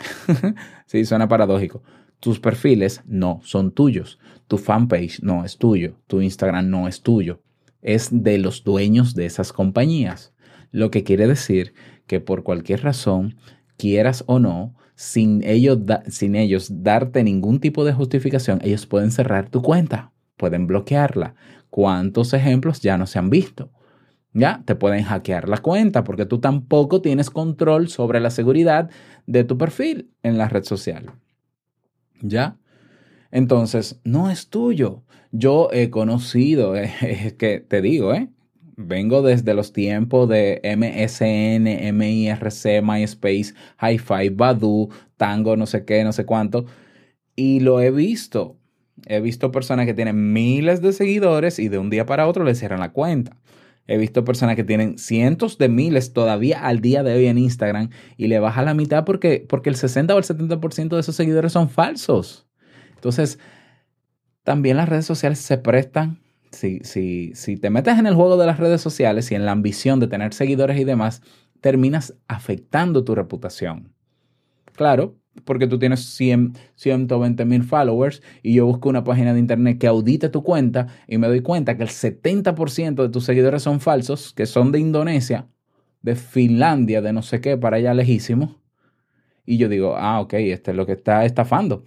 sí, 0.86 1.04
suena 1.04 1.28
paradójico. 1.28 1.84
Tus 2.18 2.40
perfiles 2.40 3.02
no 3.06 3.38
son 3.44 3.70
tuyos. 3.70 4.18
Tu 4.48 4.58
fanpage 4.58 5.22
no 5.22 5.44
es 5.44 5.56
tuyo. 5.56 5.96
Tu 6.08 6.22
Instagram 6.22 6.68
no 6.68 6.88
es 6.88 7.02
tuyo. 7.02 7.40
Es 7.82 8.08
de 8.10 8.38
los 8.38 8.64
dueños 8.64 9.14
de 9.14 9.26
esas 9.26 9.52
compañías. 9.52 10.34
Lo 10.72 10.90
que 10.90 11.04
quiere 11.04 11.28
decir 11.28 11.72
que 12.08 12.18
por 12.18 12.42
cualquier 12.42 12.82
razón, 12.82 13.36
quieras 13.76 14.24
o 14.26 14.40
no, 14.40 14.74
sin 14.96 15.44
ellos, 15.44 15.78
sin 16.08 16.34
ellos 16.34 16.82
darte 16.82 17.22
ningún 17.22 17.60
tipo 17.60 17.84
de 17.84 17.92
justificación, 17.92 18.58
ellos 18.64 18.86
pueden 18.86 19.12
cerrar 19.12 19.50
tu 19.50 19.62
cuenta, 19.62 20.12
pueden 20.36 20.66
bloquearla. 20.66 21.36
¿Cuántos 21.70 22.34
ejemplos 22.34 22.80
ya 22.80 22.98
no 22.98 23.06
se 23.06 23.20
han 23.20 23.30
visto? 23.30 23.70
Ya, 24.34 24.62
te 24.64 24.74
pueden 24.74 25.04
hackear 25.04 25.48
la 25.48 25.58
cuenta 25.58 26.02
porque 26.02 26.26
tú 26.26 26.40
tampoco 26.40 27.00
tienes 27.00 27.30
control 27.30 27.88
sobre 27.88 28.18
la 28.18 28.30
seguridad 28.30 28.90
de 29.26 29.44
tu 29.44 29.56
perfil 29.56 30.10
en 30.24 30.38
la 30.38 30.48
red 30.48 30.64
social. 30.64 31.12
¿Ya? 32.20 32.58
Entonces, 33.30 34.00
no 34.04 34.30
es 34.30 34.48
tuyo. 34.48 35.04
Yo 35.30 35.68
he 35.72 35.88
conocido, 35.90 36.74
es 36.76 37.32
que 37.34 37.60
te 37.60 37.80
digo, 37.80 38.12
¿eh? 38.12 38.28
Vengo 38.76 39.22
desde 39.22 39.54
los 39.54 39.72
tiempos 39.72 40.28
de 40.28 40.60
MSN, 40.64 41.92
MIRC, 41.92 42.82
MySpace, 42.82 43.54
Hi-Fi, 43.80 44.30
Badu, 44.30 44.88
Tango, 45.16 45.56
no 45.56 45.66
sé 45.66 45.84
qué, 45.84 46.02
no 46.02 46.12
sé 46.12 46.24
cuánto. 46.26 46.66
Y 47.36 47.60
lo 47.60 47.80
he 47.80 47.92
visto. 47.92 48.58
He 49.06 49.20
visto 49.20 49.52
personas 49.52 49.86
que 49.86 49.94
tienen 49.94 50.32
miles 50.32 50.80
de 50.82 50.92
seguidores 50.92 51.60
y 51.60 51.68
de 51.68 51.78
un 51.78 51.90
día 51.90 52.06
para 52.06 52.26
otro 52.26 52.44
le 52.44 52.54
cierran 52.56 52.80
la 52.80 52.92
cuenta. 52.92 53.36
He 53.86 53.98
visto 53.98 54.24
personas 54.24 54.56
que 54.56 54.64
tienen 54.64 54.98
cientos 54.98 55.58
de 55.58 55.68
miles 55.68 56.12
todavía 56.12 56.66
al 56.66 56.80
día 56.80 57.02
de 57.02 57.14
hoy 57.14 57.26
en 57.26 57.38
Instagram 57.38 57.90
y 58.16 58.28
le 58.28 58.38
baja 58.38 58.62
la 58.62 58.74
mitad 58.74 59.04
porque, 59.04 59.44
porque 59.46 59.68
el 59.68 59.76
60 59.76 60.14
o 60.14 60.18
el 60.18 60.24
70% 60.24 60.88
de 60.88 61.00
esos 61.00 61.14
seguidores 61.14 61.52
son 61.52 61.68
falsos. 61.68 62.46
Entonces, 62.94 63.38
también 64.42 64.76
las 64.76 64.88
redes 64.88 65.04
sociales 65.04 65.38
se 65.38 65.58
prestan. 65.58 66.20
Si, 66.50 66.80
si, 66.84 67.32
si 67.34 67.56
te 67.56 67.68
metes 67.68 67.98
en 67.98 68.06
el 68.06 68.14
juego 68.14 68.36
de 68.36 68.46
las 68.46 68.58
redes 68.58 68.80
sociales 68.80 69.30
y 69.30 69.34
en 69.34 69.44
la 69.44 69.52
ambición 69.52 70.00
de 70.00 70.06
tener 70.06 70.32
seguidores 70.32 70.78
y 70.78 70.84
demás, 70.84 71.20
terminas 71.60 72.14
afectando 72.28 73.04
tu 73.04 73.14
reputación. 73.14 73.93
Claro, 74.74 75.16
porque 75.44 75.66
tú 75.66 75.78
tienes 75.78 76.00
100, 76.00 76.54
120 76.74 77.44
mil 77.44 77.64
followers 77.64 78.22
y 78.42 78.54
yo 78.54 78.66
busco 78.66 78.88
una 78.88 79.04
página 79.04 79.32
de 79.32 79.40
internet 79.40 79.78
que 79.78 79.86
audite 79.86 80.28
tu 80.28 80.42
cuenta 80.42 80.88
y 81.08 81.18
me 81.18 81.26
doy 81.26 81.40
cuenta 81.40 81.76
que 81.76 81.82
el 81.82 81.88
70% 81.88 83.02
de 83.02 83.08
tus 83.08 83.24
seguidores 83.24 83.62
son 83.62 83.80
falsos, 83.80 84.32
que 84.32 84.46
son 84.46 84.72
de 84.72 84.78
Indonesia, 84.78 85.48
de 86.02 86.16
Finlandia, 86.16 87.02
de 87.02 87.12
no 87.12 87.22
sé 87.22 87.40
qué, 87.40 87.56
para 87.56 87.78
allá 87.78 87.94
lejísimo. 87.94 88.60
Y 89.44 89.58
yo 89.58 89.68
digo, 89.68 89.96
ah, 89.96 90.20
ok, 90.20 90.34
este 90.34 90.70
es 90.70 90.76
lo 90.76 90.86
que 90.86 90.92
está 90.92 91.24
estafando. 91.24 91.84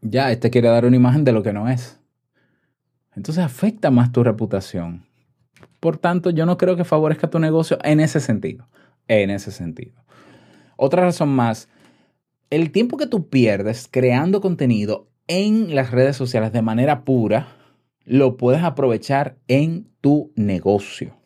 Ya, 0.00 0.32
este 0.32 0.50
quiere 0.50 0.68
dar 0.68 0.86
una 0.86 0.96
imagen 0.96 1.24
de 1.24 1.32
lo 1.32 1.42
que 1.42 1.52
no 1.52 1.68
es. 1.68 2.00
Entonces 3.14 3.44
afecta 3.44 3.90
más 3.90 4.12
tu 4.12 4.24
reputación. 4.24 5.04
Por 5.78 5.98
tanto, 5.98 6.30
yo 6.30 6.46
no 6.46 6.56
creo 6.56 6.76
que 6.76 6.84
favorezca 6.84 7.28
tu 7.28 7.38
negocio 7.38 7.78
en 7.82 8.00
ese 8.00 8.20
sentido. 8.20 8.68
En 9.08 9.30
ese 9.30 9.50
sentido. 9.50 10.02
Otra 10.76 11.02
razón 11.02 11.28
más 11.30 11.68
el 12.50 12.72
tiempo 12.72 12.96
que 12.96 13.06
tú 13.06 13.28
pierdes 13.28 13.88
creando 13.90 14.40
contenido 14.40 15.08
en 15.28 15.74
las 15.76 15.92
redes 15.92 16.16
sociales 16.16 16.52
de 16.52 16.62
manera 16.62 17.04
pura, 17.04 17.56
lo 18.04 18.36
puedes 18.36 18.62
aprovechar 18.62 19.38
en 19.46 19.88
tu 20.00 20.32
negocio. 20.34 21.16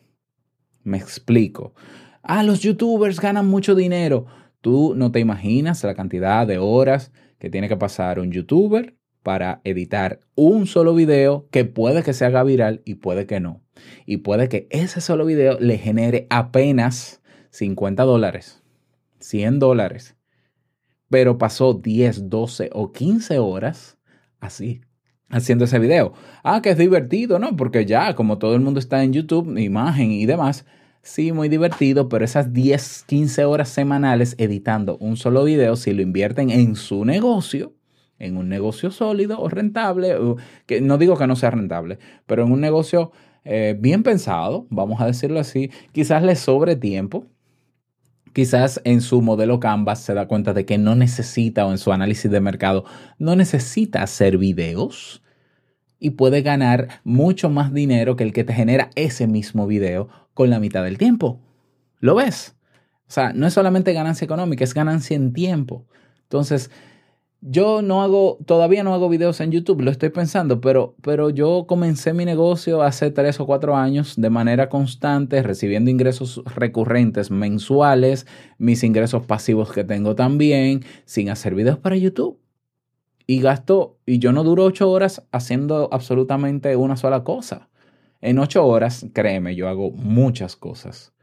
Me 0.83 0.97
explico. 0.97 1.73
Ah, 2.21 2.43
los 2.43 2.59
youtubers 2.59 3.19
ganan 3.19 3.47
mucho 3.47 3.73
dinero. 3.73 4.27
Tú 4.61 4.93
no 4.95 5.11
te 5.11 5.19
imaginas 5.19 5.83
la 5.83 5.95
cantidad 5.95 6.45
de 6.45 6.59
horas 6.59 7.11
que 7.39 7.49
tiene 7.49 7.67
que 7.67 7.77
pasar 7.77 8.19
un 8.19 8.31
youtuber 8.31 8.95
para 9.23 9.61
editar 9.63 10.19
un 10.35 10.67
solo 10.67 10.93
video 10.93 11.47
que 11.49 11.65
puede 11.65 12.03
que 12.03 12.13
se 12.13 12.25
haga 12.25 12.43
viral 12.43 12.83
y 12.85 12.95
puede 12.95 13.25
que 13.25 13.39
no. 13.39 13.63
Y 14.05 14.17
puede 14.17 14.47
que 14.47 14.67
ese 14.69 15.01
solo 15.01 15.25
video 15.25 15.59
le 15.59 15.79
genere 15.79 16.27
apenas 16.29 17.23
50 17.49 18.03
dólares, 18.03 18.61
100 19.19 19.57
dólares 19.57 20.15
pero 21.09 21.37
pasó 21.37 21.73
10, 21.73 22.29
12 22.29 22.69
o 22.73 22.91
15 22.91 23.39
horas 23.39 23.97
así, 24.39 24.81
haciendo 25.29 25.65
ese 25.65 25.79
video. 25.79 26.13
Ah, 26.43 26.61
que 26.61 26.71
es 26.71 26.77
divertido, 26.77 27.39
¿no? 27.39 27.55
Porque 27.55 27.85
ya, 27.85 28.15
como 28.15 28.37
todo 28.37 28.55
el 28.55 28.61
mundo 28.61 28.79
está 28.79 29.03
en 29.03 29.13
YouTube, 29.13 29.57
imagen 29.57 30.11
y 30.11 30.25
demás, 30.25 30.65
sí, 31.01 31.31
muy 31.31 31.49
divertido, 31.49 32.09
pero 32.09 32.25
esas 32.25 32.53
10, 32.53 33.05
15 33.07 33.45
horas 33.45 33.69
semanales 33.69 34.35
editando 34.37 34.97
un 34.97 35.17
solo 35.17 35.43
video, 35.43 35.75
si 35.75 35.93
lo 35.93 36.01
invierten 36.01 36.49
en 36.49 36.75
su 36.75 37.05
negocio, 37.05 37.73
en 38.17 38.37
un 38.37 38.49
negocio 38.49 38.91
sólido 38.91 39.39
o 39.39 39.49
rentable, 39.49 40.15
que 40.65 40.81
no 40.81 40.97
digo 40.97 41.17
que 41.17 41.27
no 41.27 41.35
sea 41.35 41.51
rentable, 41.51 41.99
pero 42.25 42.43
en 42.45 42.51
un 42.51 42.61
negocio 42.61 43.11
eh, 43.43 43.75
bien 43.79 44.03
pensado, 44.03 44.67
vamos 44.69 45.01
a 45.01 45.05
decirlo 45.05 45.39
así, 45.39 45.69
quizás 45.91 46.23
le 46.23 46.35
sobre 46.35 46.75
tiempo, 46.75 47.27
quizás 48.35 48.81
en 48.83 48.99
su 48.99 49.21
modelo 49.21 49.61
Canvas 49.61 50.01
se 50.01 50.13
da 50.13 50.27
cuenta 50.27 50.53
de 50.53 50.65
que 50.65 50.77
no 50.77 50.93
necesita 50.93 51.65
o 51.65 51.71
en 51.71 51.77
su 51.77 51.93
análisis 51.93 52.29
de 52.29 52.41
mercado 52.41 52.83
no 53.17 53.37
necesita 53.37 54.03
hacer 54.03 54.37
videos 54.37 55.23
y 55.99 56.09
puede 56.11 56.41
ganar 56.41 56.99
mucho 57.05 57.49
más 57.49 57.73
dinero 57.73 58.17
que 58.17 58.25
el 58.25 58.33
que 58.33 58.43
te 58.43 58.53
genera 58.53 58.89
ese 58.95 59.25
mismo 59.25 59.67
video 59.67 60.09
con 60.33 60.49
la 60.49 60.59
mitad 60.59 60.83
del 60.83 60.97
tiempo. 60.97 61.39
¿Lo 62.01 62.13
ves? 62.13 62.57
O 63.07 63.11
sea, 63.11 63.31
no 63.31 63.47
es 63.47 63.53
solamente 63.53 63.93
ganancia 63.93 64.25
económica, 64.25 64.65
es 64.65 64.73
ganancia 64.73 65.15
en 65.15 65.31
tiempo. 65.31 65.85
Entonces, 66.23 66.71
yo 67.47 67.83
no 67.83 68.01
hago, 68.01 68.39
todavía 68.47 68.83
no 68.83 68.95
hago 68.95 69.07
videos 69.07 69.39
en 69.39 69.51
YouTube, 69.51 69.81
lo 69.81 69.91
estoy 69.91 70.09
pensando, 70.09 70.61
pero, 70.61 70.95
pero 71.03 71.29
yo 71.29 71.65
comencé 71.67 72.11
mi 72.11 72.25
negocio 72.25 72.81
hace 72.81 73.11
tres 73.11 73.39
o 73.39 73.45
cuatro 73.45 73.75
años 73.77 74.15
de 74.17 74.31
manera 74.31 74.67
constante, 74.67 75.43
recibiendo 75.43 75.91
ingresos 75.91 76.41
recurrentes 76.55 77.29
mensuales, 77.29 78.25
mis 78.57 78.83
ingresos 78.83 79.27
pasivos 79.27 79.71
que 79.71 79.83
tengo 79.83 80.15
también, 80.15 80.83
sin 81.05 81.29
hacer 81.29 81.53
videos 81.53 81.77
para 81.77 81.95
YouTube. 81.95 82.39
Y 83.27 83.41
gasto, 83.41 83.99
y 84.07 84.17
yo 84.17 84.31
no 84.31 84.43
duro 84.43 84.63
ocho 84.63 84.89
horas 84.89 85.21
haciendo 85.31 85.89
absolutamente 85.91 86.75
una 86.75 86.97
sola 86.97 87.23
cosa. 87.23 87.69
En 88.21 88.39
ocho 88.39 88.65
horas, 88.65 89.05
créeme, 89.13 89.55
yo 89.55 89.69
hago 89.69 89.91
muchas 89.91 90.55
cosas. 90.55 91.13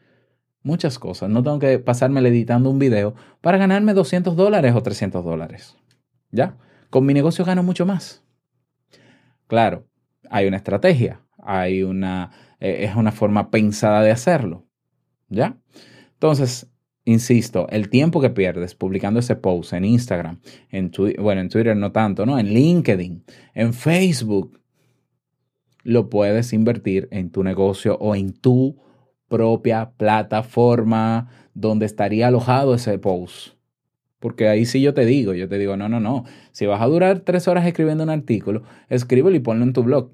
Muchas 0.62 1.00
cosas. 1.00 1.30
No 1.30 1.42
tengo 1.42 1.58
que 1.58 1.80
pasarme 1.80 2.20
editando 2.20 2.70
un 2.70 2.78
video 2.78 3.14
para 3.40 3.58
ganarme 3.58 3.92
200 3.92 4.36
dólares 4.36 4.72
o 4.76 4.82
300 4.84 5.24
dólares. 5.24 5.76
¿Ya? 6.32 6.56
Con 6.90 7.06
mi 7.06 7.14
negocio 7.14 7.44
gano 7.44 7.62
mucho 7.62 7.86
más. 7.86 8.24
Claro, 9.46 9.86
hay 10.30 10.46
una 10.48 10.56
estrategia, 10.56 11.20
hay 11.38 11.82
una, 11.82 12.30
eh, 12.58 12.78
es 12.80 12.96
una 12.96 13.12
forma 13.12 13.50
pensada 13.50 14.02
de 14.02 14.10
hacerlo. 14.10 14.66
¿Ya? 15.28 15.56
Entonces, 16.14 16.70
insisto, 17.04 17.66
el 17.70 17.88
tiempo 17.88 18.20
que 18.20 18.30
pierdes 18.30 18.74
publicando 18.74 19.20
ese 19.20 19.36
post 19.36 19.72
en 19.72 19.84
Instagram, 19.84 20.40
en 20.70 20.90
bueno, 21.18 21.40
en 21.40 21.48
Twitter 21.48 21.76
no 21.76 21.92
tanto, 21.92 22.26
¿no? 22.26 22.38
En 22.38 22.52
LinkedIn, 22.52 23.24
en 23.54 23.74
Facebook, 23.74 24.60
lo 25.82 26.08
puedes 26.08 26.52
invertir 26.52 27.08
en 27.10 27.30
tu 27.30 27.42
negocio 27.42 27.96
o 27.98 28.14
en 28.14 28.32
tu 28.32 28.80
propia 29.28 29.92
plataforma 29.96 31.28
donde 31.54 31.86
estaría 31.86 32.28
alojado 32.28 32.74
ese 32.74 32.98
post. 32.98 33.54
Porque 34.22 34.46
ahí 34.46 34.66
sí 34.66 34.80
yo 34.80 34.94
te 34.94 35.04
digo, 35.04 35.34
yo 35.34 35.48
te 35.48 35.58
digo, 35.58 35.76
no, 35.76 35.88
no, 35.88 35.98
no. 35.98 36.24
Si 36.52 36.64
vas 36.64 36.80
a 36.80 36.86
durar 36.86 37.20
tres 37.20 37.48
horas 37.48 37.66
escribiendo 37.66 38.04
un 38.04 38.10
artículo, 38.10 38.62
escríbelo 38.88 39.34
y 39.34 39.40
ponlo 39.40 39.64
en 39.64 39.72
tu 39.72 39.82
blog. 39.82 40.12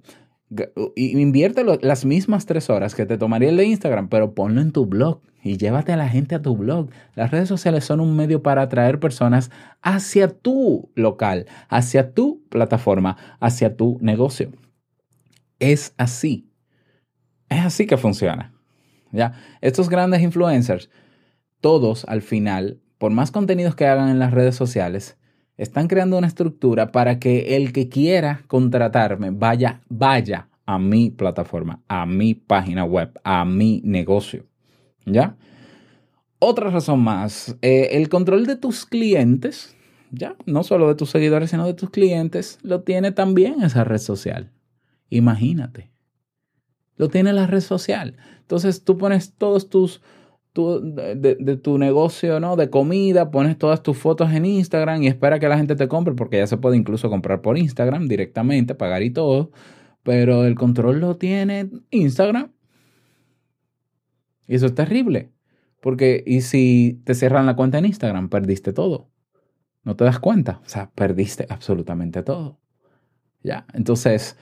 Invierte 0.96 1.62
las 1.82 2.06
mismas 2.06 2.46
tres 2.46 2.70
horas 2.70 2.94
que 2.94 3.04
te 3.04 3.18
tomaría 3.18 3.50
el 3.50 3.58
de 3.58 3.66
Instagram, 3.66 4.08
pero 4.08 4.34
ponlo 4.34 4.62
en 4.62 4.72
tu 4.72 4.86
blog 4.86 5.20
y 5.42 5.58
llévate 5.58 5.92
a 5.92 5.98
la 5.98 6.08
gente 6.08 6.34
a 6.34 6.40
tu 6.40 6.56
blog. 6.56 6.88
Las 7.16 7.30
redes 7.30 7.50
sociales 7.50 7.84
son 7.84 8.00
un 8.00 8.16
medio 8.16 8.42
para 8.42 8.62
atraer 8.62 8.98
personas 8.98 9.50
hacia 9.82 10.28
tu 10.28 10.90
local, 10.94 11.44
hacia 11.68 12.14
tu 12.14 12.42
plataforma, 12.48 13.18
hacia 13.40 13.76
tu 13.76 13.98
negocio. 14.00 14.52
Es 15.58 15.92
así. 15.98 16.50
Es 17.50 17.60
así 17.60 17.86
que 17.86 17.98
funciona. 17.98 18.54
¿Ya? 19.12 19.34
Estos 19.60 19.90
grandes 19.90 20.22
influencers, 20.22 20.88
todos 21.60 22.06
al 22.06 22.22
final 22.22 22.80
por 22.98 23.12
más 23.12 23.30
contenidos 23.30 23.74
que 23.74 23.86
hagan 23.86 24.08
en 24.08 24.18
las 24.18 24.32
redes 24.32 24.56
sociales, 24.56 25.16
están 25.56 25.88
creando 25.88 26.18
una 26.18 26.26
estructura 26.26 26.92
para 26.92 27.18
que 27.18 27.56
el 27.56 27.72
que 27.72 27.88
quiera 27.88 28.42
contratarme 28.46 29.30
vaya, 29.30 29.80
vaya 29.88 30.48
a 30.66 30.78
mi 30.78 31.10
plataforma, 31.10 31.80
a 31.88 32.06
mi 32.06 32.34
página 32.34 32.84
web, 32.84 33.18
a 33.24 33.44
mi 33.44 33.80
negocio. 33.84 34.46
¿Ya? 35.06 35.36
Otra 36.38 36.70
razón 36.70 37.00
más, 37.00 37.56
eh, 37.62 37.88
el 37.92 38.08
control 38.08 38.46
de 38.46 38.54
tus 38.54 38.86
clientes, 38.86 39.74
ya, 40.12 40.36
no 40.46 40.62
solo 40.62 40.86
de 40.86 40.94
tus 40.94 41.10
seguidores, 41.10 41.50
sino 41.50 41.66
de 41.66 41.74
tus 41.74 41.90
clientes, 41.90 42.58
lo 42.62 42.82
tiene 42.82 43.10
también 43.10 43.62
esa 43.62 43.82
red 43.82 43.98
social. 43.98 44.52
Imagínate. 45.10 45.90
Lo 46.96 47.08
tiene 47.08 47.32
la 47.32 47.46
red 47.46 47.60
social. 47.60 48.16
Entonces 48.40 48.84
tú 48.84 48.98
pones 48.98 49.32
todos 49.32 49.68
tus, 49.68 50.00
de, 50.80 51.56
tu 51.56 51.78
negocio, 51.78 52.40
¿no? 52.40 52.56
De 52.56 52.70
comida, 52.70 53.30
pones 53.30 53.56
todas 53.58 53.82
tus 53.82 53.96
fotos 53.96 54.32
en 54.32 54.44
Instagram 54.44 55.02
y 55.02 55.06
espera 55.06 55.38
que 55.38 55.48
la 55.48 55.56
gente 55.56 55.76
te 55.76 55.88
compre, 55.88 56.14
porque 56.14 56.38
ya 56.38 56.46
se 56.46 56.56
puede 56.56 56.76
incluso 56.76 57.10
comprar 57.10 57.40
por 57.40 57.56
Instagram 57.58 58.08
directamente, 58.08 58.74
pagar 58.74 59.02
y 59.02 59.10
todo. 59.10 59.50
Pero 60.02 60.44
el 60.44 60.54
control 60.54 61.00
lo 61.00 61.16
tiene 61.16 61.70
Instagram. 61.90 62.52
Y 64.46 64.54
eso 64.54 64.66
es 64.66 64.74
terrible. 64.74 65.30
Porque, 65.80 66.22
¿y 66.26 66.40
si 66.40 67.00
te 67.04 67.14
cierran 67.14 67.46
la 67.46 67.56
cuenta 67.56 67.78
en 67.78 67.86
Instagram? 67.86 68.28
Perdiste 68.28 68.72
todo. 68.72 69.10
No 69.84 69.96
te 69.96 70.04
das 70.04 70.18
cuenta. 70.18 70.60
O 70.64 70.68
sea, 70.68 70.90
perdiste 70.94 71.46
absolutamente 71.48 72.22
todo. 72.22 72.58
Ya. 73.42 73.66
Entonces, 73.74 74.36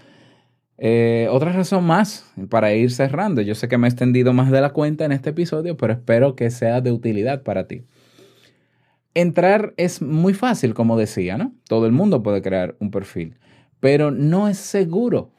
eh, 0.79 1.29
otra 1.31 1.53
razón 1.53 1.85
más 1.85 2.31
para 2.51 2.75
ir 2.75 2.91
cerrando. 2.91 3.41
Yo 3.43 3.55
sé 3.55 3.69
que 3.69 3.79
me 3.79 3.87
he 3.87 3.91
extendido 3.91 4.33
más 4.33 4.51
de 4.51 4.61
la 4.61 4.71
cuenta 4.71 5.05
en 5.05 5.13
este 5.13 5.31
episodio, 5.31 5.77
pero 5.77 5.95
espero 5.95 6.37
que 6.37 6.51
sea 6.51 6.81
de 6.81 6.93
utilidad 6.93 7.43
para 7.43 7.67
ti. 7.67 7.85
Entrar 9.15 9.73
es 9.79 10.03
muy 10.03 10.35
fácil, 10.35 10.75
como 10.75 10.99
decía, 10.99 11.39
¿no? 11.39 11.55
Todo 11.69 11.87
el 11.87 11.93
mundo 11.93 12.23
puede 12.23 12.43
crear 12.43 12.77
un 12.81 12.91
perfil, 12.91 13.39
pero 13.81 14.11
no 14.11 14.49
es 14.49 14.59
seguro. 14.59 15.33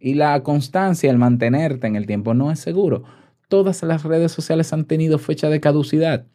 Y 0.00 0.14
la 0.14 0.42
constancia, 0.42 1.10
el 1.10 1.18
mantenerte 1.18 1.86
en 1.86 1.94
el 1.96 2.06
tiempo 2.06 2.34
no 2.34 2.50
es 2.50 2.58
seguro. 2.58 3.04
Todas 3.48 3.82
las 3.84 4.02
redes 4.02 4.32
sociales 4.32 4.72
han 4.72 4.84
tenido 4.84 5.18
fecha 5.18 5.48
de 5.48 5.60
caducidad. 5.60 6.26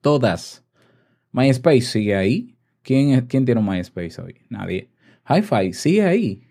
Todas. 0.00 0.64
MySpace 1.32 1.82
sigue 1.82 2.16
ahí. 2.16 2.56
¿Quién, 2.82 3.26
quién 3.26 3.44
tiene 3.44 3.60
un 3.60 3.68
MySpace 3.68 4.20
hoy? 4.20 4.36
Nadie. 4.48 4.90
HiFi 5.28 5.72
sigue 5.72 6.04
ahí. 6.04 6.42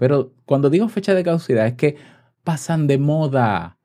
Pero 0.00 0.32
cuando 0.46 0.70
digo 0.70 0.88
fecha 0.88 1.12
de 1.12 1.22
caducidad 1.22 1.66
es 1.66 1.74
que 1.74 1.96
pasan 2.42 2.86
de 2.86 2.96
moda. 2.96 3.76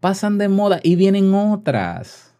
Pasan 0.00 0.38
de 0.38 0.48
moda 0.48 0.80
y 0.82 0.96
vienen 0.96 1.34
otras. 1.34 2.34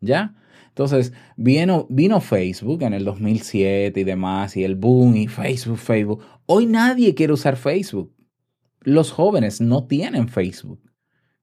¿Ya? 0.00 0.36
Entonces, 0.68 1.12
vino, 1.36 1.88
vino 1.90 2.20
Facebook 2.20 2.84
en 2.84 2.94
el 2.94 3.04
2007 3.04 3.98
y 3.98 4.04
demás, 4.04 4.56
y 4.56 4.62
el 4.62 4.76
boom, 4.76 5.16
y 5.16 5.26
Facebook, 5.26 5.78
Facebook. 5.78 6.22
Hoy 6.46 6.66
nadie 6.66 7.16
quiere 7.16 7.32
usar 7.32 7.56
Facebook. 7.56 8.14
Los 8.82 9.10
jóvenes 9.10 9.60
no 9.60 9.88
tienen 9.88 10.28
Facebook 10.28 10.91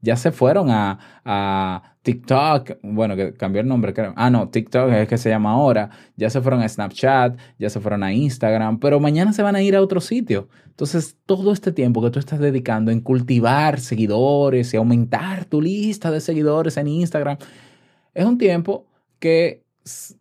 ya 0.02 0.16
se 0.16 0.32
fueron 0.32 0.70
a, 0.70 1.00
a, 1.26 1.96
TikTok, 2.02 2.78
bueno, 2.82 3.16
que 3.16 3.34
cambió 3.34 3.62
el 3.62 3.68
nombre, 3.68 3.94
creo. 3.94 4.14
Ah, 4.16 4.30
no, 4.30 4.50
TikTok 4.50 4.92
es 4.94 5.08
que 5.08 5.18
se 5.18 5.30
llama 5.30 5.52
ahora. 5.52 5.90
Ya 6.16 6.30
se 6.30 6.42
fueron 6.42 6.62
a 6.62 6.70
Snapchat, 6.70 7.38
ya 7.60 7.70
se 7.70 7.80
fueron 7.80 8.04
a 8.04 8.14
Instagram, 8.14 8.80
pero 8.80 9.00
mañana 9.00 9.34
se 9.34 9.44
van 9.44 9.56
a 9.56 9.62
ir 9.62 9.76
a 9.76 9.82
otro 9.82 10.00
sitio. 10.00 10.48
Entonces, 10.66 11.18
todo 11.26 11.52
este 11.52 11.72
tiempo 11.72 12.02
que 12.02 12.10
tú 12.10 12.20
estás 12.20 12.40
dedicando 12.40 12.92
en 12.92 13.02
cultivar 13.02 13.80
seguidores 13.80 14.74
y 14.74 14.78
aumentar 14.78 15.46
tu 15.46 15.62
lista 15.62 16.10
de 16.10 16.22
seguidores 16.22 16.78
en 16.78 16.88
Instagram, 16.88 17.38
es 18.14 18.26
un 18.26 18.38
tiempo 18.38 18.88
que 19.20 19.64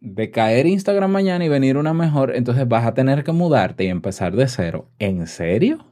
de 0.00 0.30
caer 0.30 0.66
Instagram 0.66 1.10
mañana 1.10 1.44
y 1.44 1.48
venir 1.48 1.76
una 1.76 1.92
mejor, 1.94 2.34
entonces 2.34 2.66
vas 2.66 2.86
a 2.86 2.94
tener 2.94 3.24
que 3.24 3.32
mudarte 3.32 3.84
y 3.84 3.88
empezar 3.88 4.34
de 4.34 4.48
cero. 4.48 4.90
¿En 4.98 5.26
serio? 5.26 5.84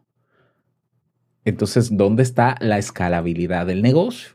Entonces, 1.46 1.96
¿dónde 1.96 2.24
está 2.24 2.56
la 2.58 2.76
escalabilidad 2.76 3.66
del 3.66 3.80
negocio? 3.80 4.30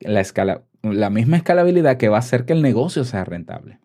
La, 0.00 0.22
escala, 0.22 0.64
la 0.82 1.10
misma 1.10 1.36
escalabilidad 1.36 1.98
que 1.98 2.08
va 2.08 2.16
a 2.16 2.20
hacer 2.20 2.46
que 2.46 2.54
el 2.54 2.62
negocio 2.62 3.04
sea 3.04 3.22
rentable. 3.24 3.80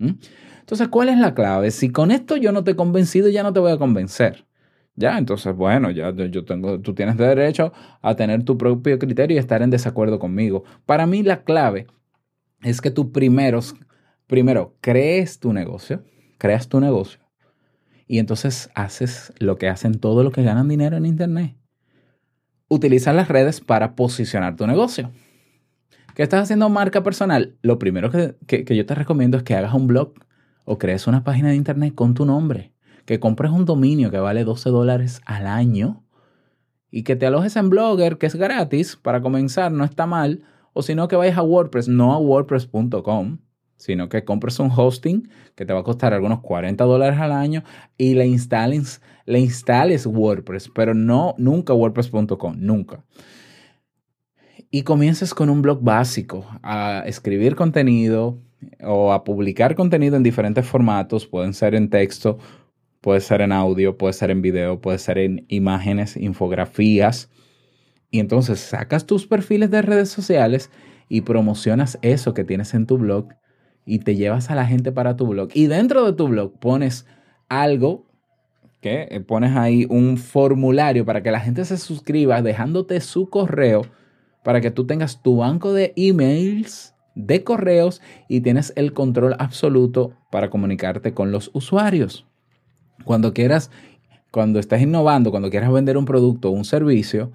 Entonces, 0.00 0.88
¿cuál 0.88 1.08
es 1.08 1.18
la 1.18 1.34
clave? 1.34 1.70
Si 1.70 1.90
con 1.90 2.10
esto 2.10 2.36
yo 2.36 2.50
no 2.50 2.64
te 2.64 2.72
he 2.72 2.76
convencido, 2.76 3.28
ya 3.28 3.44
no 3.44 3.52
te 3.52 3.60
voy 3.60 3.70
a 3.70 3.78
convencer. 3.78 4.44
Ya, 4.96 5.18
entonces, 5.18 5.54
bueno, 5.54 5.92
ya 5.92 6.10
yo 6.12 6.44
tengo, 6.44 6.80
tú 6.80 6.94
tienes 6.94 7.16
derecho 7.16 7.72
a 8.02 8.16
tener 8.16 8.42
tu 8.42 8.58
propio 8.58 8.98
criterio 8.98 9.36
y 9.36 9.38
estar 9.38 9.62
en 9.62 9.70
desacuerdo 9.70 10.18
conmigo. 10.18 10.64
Para 10.84 11.06
mí 11.06 11.22
la 11.22 11.44
clave 11.44 11.86
es 12.62 12.80
que 12.80 12.90
tú 12.90 13.12
primero, 13.12 13.60
primero 14.26 14.74
crees 14.80 15.38
tu 15.38 15.52
negocio, 15.52 16.02
creas 16.38 16.68
tu 16.68 16.80
negocio 16.80 17.25
y 18.06 18.18
entonces 18.18 18.70
haces 18.74 19.32
lo 19.38 19.58
que 19.58 19.68
hacen 19.68 19.98
todos 19.98 20.24
los 20.24 20.32
que 20.32 20.42
ganan 20.42 20.68
dinero 20.68 20.96
en 20.96 21.06
Internet. 21.06 21.56
Utilizan 22.68 23.16
las 23.16 23.28
redes 23.28 23.60
para 23.60 23.94
posicionar 23.94 24.56
tu 24.56 24.66
negocio. 24.66 25.10
¿Qué 26.14 26.22
estás 26.22 26.44
haciendo 26.44 26.68
marca 26.68 27.02
personal? 27.02 27.56
Lo 27.62 27.78
primero 27.78 28.10
que, 28.10 28.36
que, 28.46 28.76
yo 28.76 28.86
te 28.86 28.94
recomiendo 28.94 29.36
es 29.36 29.42
que 29.42 29.54
hagas 29.54 29.74
un 29.74 29.86
blog 29.86 30.14
o 30.64 30.78
crees 30.78 31.06
una 31.06 31.24
página 31.24 31.50
de 31.50 31.56
Internet 31.56 31.94
con 31.94 32.14
tu 32.14 32.24
nombre. 32.24 32.72
Que 33.04 33.20
compres 33.20 33.52
un 33.52 33.64
dominio 33.64 34.10
que 34.10 34.18
vale 34.18 34.42
12 34.42 34.70
dólares 34.70 35.20
al 35.26 35.46
año 35.46 36.04
y 36.90 37.02
que 37.02 37.14
te 37.14 37.26
alojes 37.26 37.54
en 37.56 37.68
Blogger, 37.68 38.18
que 38.18 38.26
es 38.26 38.34
gratis 38.34 38.96
para 38.96 39.20
comenzar, 39.20 39.70
no 39.70 39.84
está 39.84 40.06
mal. 40.06 40.42
O 40.72 40.82
si 40.82 40.94
no, 40.94 41.06
que 41.06 41.16
vayas 41.16 41.38
a 41.38 41.42
WordPress, 41.42 41.88
no 41.88 42.12
a 42.14 42.18
wordpress.com 42.18 43.38
sino 43.76 44.08
que 44.08 44.24
compres 44.24 44.58
un 44.58 44.70
hosting 44.74 45.28
que 45.54 45.64
te 45.64 45.72
va 45.72 45.80
a 45.80 45.84
costar 45.84 46.14
algunos 46.14 46.40
40 46.40 46.82
dólares 46.84 47.20
al 47.20 47.32
año 47.32 47.62
y 47.96 48.14
le 48.14 48.26
instales, 48.26 49.02
le 49.24 49.38
instales 49.38 50.06
WordPress, 50.06 50.70
pero 50.74 50.94
no 50.94 51.34
nunca 51.38 51.74
WordPress.com, 51.74 52.56
nunca. 52.58 53.04
Y 54.70 54.82
comiences 54.82 55.34
con 55.34 55.48
un 55.48 55.62
blog 55.62 55.82
básico, 55.82 56.46
a 56.62 57.04
escribir 57.06 57.54
contenido 57.54 58.40
o 58.82 59.12
a 59.12 59.24
publicar 59.24 59.74
contenido 59.74 60.16
en 60.16 60.22
diferentes 60.22 60.66
formatos, 60.66 61.26
pueden 61.26 61.54
ser 61.54 61.74
en 61.74 61.88
texto, 61.88 62.38
puede 63.00 63.20
ser 63.20 63.42
en 63.42 63.52
audio, 63.52 63.96
puede 63.96 64.14
ser 64.14 64.30
en 64.30 64.42
video, 64.42 64.80
puede 64.80 64.98
ser 64.98 65.18
en 65.18 65.46
imágenes, 65.48 66.16
infografías. 66.16 67.30
Y 68.10 68.20
entonces 68.20 68.58
sacas 68.58 69.06
tus 69.06 69.26
perfiles 69.26 69.70
de 69.70 69.82
redes 69.82 70.08
sociales 70.08 70.70
y 71.08 71.20
promocionas 71.20 71.98
eso 72.02 72.34
que 72.34 72.44
tienes 72.44 72.74
en 72.74 72.86
tu 72.86 72.98
blog 72.98 73.28
y 73.86 74.00
te 74.00 74.16
llevas 74.16 74.50
a 74.50 74.54
la 74.54 74.66
gente 74.66 74.92
para 74.92 75.16
tu 75.16 75.26
blog. 75.26 75.48
Y 75.54 75.68
dentro 75.68 76.04
de 76.04 76.12
tu 76.12 76.28
blog 76.28 76.52
pones 76.58 77.06
algo 77.48 78.04
que 78.80 79.08
eh, 79.10 79.20
pones 79.20 79.56
ahí 79.56 79.86
un 79.88 80.18
formulario 80.18 81.06
para 81.06 81.22
que 81.22 81.30
la 81.30 81.40
gente 81.40 81.64
se 81.64 81.78
suscriba 81.78 82.42
dejándote 82.42 83.00
su 83.00 83.30
correo 83.30 83.86
para 84.46 84.60
que 84.60 84.70
tú 84.70 84.86
tengas 84.86 85.22
tu 85.22 85.38
banco 85.38 85.72
de 85.72 85.92
emails, 85.96 86.94
de 87.16 87.42
correos 87.42 88.00
y 88.28 88.42
tienes 88.42 88.72
el 88.76 88.92
control 88.92 89.34
absoluto 89.40 90.12
para 90.30 90.50
comunicarte 90.50 91.14
con 91.14 91.32
los 91.32 91.50
usuarios. 91.52 92.26
Cuando 93.04 93.34
quieras, 93.34 93.72
cuando 94.30 94.60
estés 94.60 94.82
innovando, 94.82 95.32
cuando 95.32 95.50
quieras 95.50 95.72
vender 95.72 95.96
un 95.96 96.04
producto 96.04 96.50
o 96.50 96.52
un 96.52 96.64
servicio, 96.64 97.32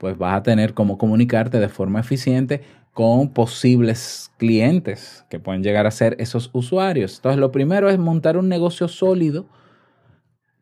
pues 0.00 0.16
vas 0.16 0.34
a 0.34 0.42
tener 0.42 0.72
cómo 0.72 0.96
comunicarte 0.96 1.60
de 1.60 1.68
forma 1.68 2.00
eficiente 2.00 2.62
con 2.94 3.34
posibles 3.34 4.32
clientes 4.38 5.26
que 5.28 5.38
pueden 5.38 5.62
llegar 5.62 5.86
a 5.86 5.90
ser 5.90 6.16
esos 6.18 6.48
usuarios. 6.54 7.16
Entonces, 7.16 7.38
lo 7.38 7.52
primero 7.52 7.90
es 7.90 7.98
montar 7.98 8.38
un 8.38 8.48
negocio 8.48 8.88
sólido 8.88 9.46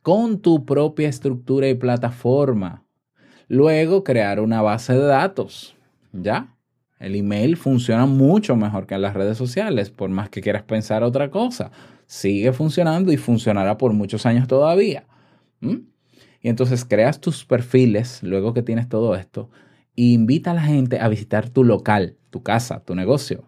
con 0.02 0.40
tu 0.40 0.66
propia 0.66 1.08
estructura 1.08 1.68
y 1.68 1.74
plataforma. 1.74 2.84
Luego, 3.46 4.02
crear 4.02 4.40
una 4.40 4.60
base 4.60 4.94
de 4.94 5.06
datos. 5.06 5.76
¿Ya? 6.12 6.56
El 6.98 7.14
email 7.14 7.56
funciona 7.56 8.06
mucho 8.06 8.56
mejor 8.56 8.88
que 8.88 8.96
en 8.96 9.02
las 9.02 9.14
redes 9.14 9.38
sociales, 9.38 9.90
por 9.90 10.10
más 10.10 10.30
que 10.30 10.40
quieras 10.40 10.64
pensar 10.64 11.04
otra 11.04 11.30
cosa. 11.30 11.70
Sigue 12.06 12.52
funcionando 12.52 13.12
y 13.12 13.16
funcionará 13.16 13.78
por 13.78 13.92
muchos 13.92 14.26
años 14.26 14.48
todavía. 14.48 15.06
Y 16.40 16.48
entonces 16.48 16.84
creas 16.84 17.20
tus 17.20 17.44
perfiles, 17.44 18.22
luego 18.22 18.54
que 18.54 18.62
tienes 18.62 18.88
todo 18.88 19.14
esto, 19.16 19.50
e 19.96 20.02
invita 20.02 20.52
a 20.52 20.54
la 20.54 20.62
gente 20.62 21.00
a 21.00 21.08
visitar 21.08 21.48
tu 21.48 21.64
local, 21.64 22.16
tu 22.30 22.42
casa, 22.42 22.80
tu 22.84 22.94
negocio, 22.94 23.44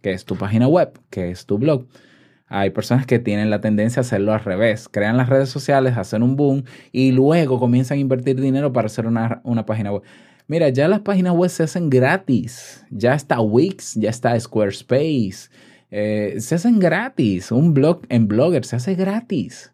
que 0.00 0.12
es 0.12 0.24
tu 0.24 0.36
página 0.36 0.66
web, 0.66 0.98
que 1.10 1.30
es 1.30 1.46
tu 1.46 1.58
blog. 1.58 1.86
Hay 2.46 2.70
personas 2.70 3.06
que 3.06 3.20
tienen 3.20 3.48
la 3.48 3.60
tendencia 3.60 4.00
a 4.00 4.02
hacerlo 4.02 4.32
al 4.32 4.40
revés. 4.40 4.88
Crean 4.88 5.16
las 5.16 5.28
redes 5.28 5.50
sociales, 5.50 5.96
hacen 5.96 6.24
un 6.24 6.34
boom 6.34 6.64
y 6.90 7.12
luego 7.12 7.60
comienzan 7.60 7.98
a 7.98 8.00
invertir 8.00 8.40
dinero 8.40 8.72
para 8.72 8.86
hacer 8.86 9.06
una, 9.06 9.40
página 9.66 9.92
web. 9.92 10.02
Mira, 10.48 10.68
ya 10.70 10.88
las 10.88 11.00
páginas 11.00 11.32
web 11.34 11.48
se 11.48 11.62
hacen 11.62 11.88
gratis. 11.88 12.84
Ya 12.90 13.14
está 13.14 13.40
Wix, 13.40 13.94
ya 13.94 14.10
está 14.10 14.38
Squarespace. 14.38 15.48
Eh, 15.92 16.36
se 16.38 16.56
hacen 16.56 16.80
gratis. 16.80 17.52
Un 17.52 17.72
blog 17.72 18.00
en 18.08 18.26
Blogger 18.26 18.64
se 18.64 18.76
hace 18.76 18.96
gratis. 18.96 19.72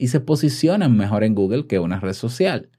Y 0.00 0.08
se 0.08 0.20
posicionan 0.20 0.96
mejor 0.96 1.24
en 1.24 1.34
Google 1.34 1.66
que 1.66 1.78
una 1.78 2.00
red 2.00 2.14
social. 2.14 2.70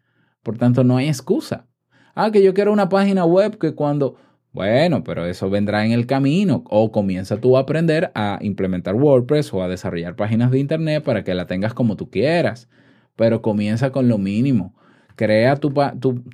Por 0.41 0.57
tanto, 0.57 0.83
no 0.83 0.97
hay 0.97 1.07
excusa. 1.07 1.67
Ah, 2.15 2.31
que 2.31 2.41
yo 2.41 2.55
quiero 2.55 2.73
una 2.73 2.89
página 2.89 3.25
web 3.25 3.59
que 3.59 3.75
cuando 3.75 4.15
bueno, 4.53 5.03
pero 5.03 5.27
eso 5.27 5.47
vendrá 5.51 5.85
en 5.85 5.91
el 5.91 6.07
camino 6.07 6.63
o 6.67 6.91
comienza 6.91 7.37
tú 7.37 7.57
a 7.57 7.59
aprender 7.59 8.11
a 8.15 8.39
implementar 8.41 8.95
WordPress 8.95 9.53
o 9.53 9.61
a 9.61 9.67
desarrollar 9.67 10.15
páginas 10.15 10.49
de 10.49 10.57
Internet 10.57 11.03
para 11.03 11.23
que 11.23 11.35
la 11.35 11.45
tengas 11.45 11.75
como 11.75 11.95
tú 11.95 12.09
quieras. 12.09 12.67
Pero 13.15 13.43
comienza 13.43 13.91
con 13.91 14.07
lo 14.07 14.17
mínimo. 14.17 14.75
Crea 15.15 15.57
tu, 15.57 15.71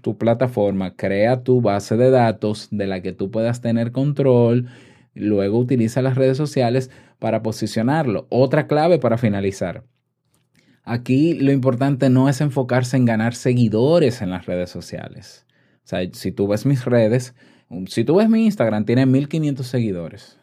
tu, 0.02 0.18
plataforma, 0.18 0.96
crea 0.96 1.44
tu 1.44 1.60
base 1.60 1.98
de 1.98 2.12
datos 2.12 2.70
de 2.72 2.88
la 2.88 3.02
que 3.02 3.12
tú 3.12 3.30
puedas 3.30 3.60
tener 3.60 3.92
control. 3.92 4.68
Luego 5.14 5.60
utiliza 5.60 6.02
las 6.02 6.16
redes 6.16 6.38
sociales 6.38 6.90
para 7.20 7.44
posicionarlo. 7.44 8.26
Otra 8.30 8.68
clave 8.68 9.00
para 9.00 9.18
finalizar. 9.18 9.84
Aquí 10.90 11.34
lo 11.34 11.52
importante 11.52 12.10
no 12.10 12.30
es 12.30 12.40
enfocarse 12.40 12.96
en 12.96 13.04
ganar 13.04 13.36
seguidores 13.36 14.22
en 14.22 14.30
las 14.30 14.46
redes 14.46 14.70
sociales. 14.70 15.46
O 15.84 15.88
sea, 15.88 16.00
si 16.14 16.32
tú 16.32 16.48
ves 16.48 16.66
mis 16.66 16.86
redes, 16.86 17.36
si 17.88 18.06
tú 18.06 18.16
ves 18.16 18.30
mi 18.30 18.46
Instagram, 18.46 18.86
tiene 18.86 19.06
1500 19.06 19.68
seguidores. 19.68 20.40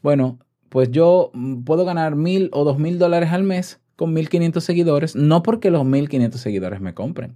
Bueno, 0.00 0.38
pues 0.68 0.92
yo 0.92 1.32
mm, 1.34 1.64
puedo 1.64 1.84
ganar 1.84 2.14
mil 2.14 2.50
o 2.52 2.62
dos 2.62 2.78
mil 2.78 3.00
dólares 3.00 3.32
al 3.32 3.42
mes 3.42 3.80
con 3.96 4.12
1500 4.12 4.62
seguidores, 4.62 5.16
no 5.16 5.42
porque 5.42 5.72
los 5.72 5.84
1500 5.84 6.40
seguidores 6.40 6.80
me 6.80 6.94
compren 6.94 7.34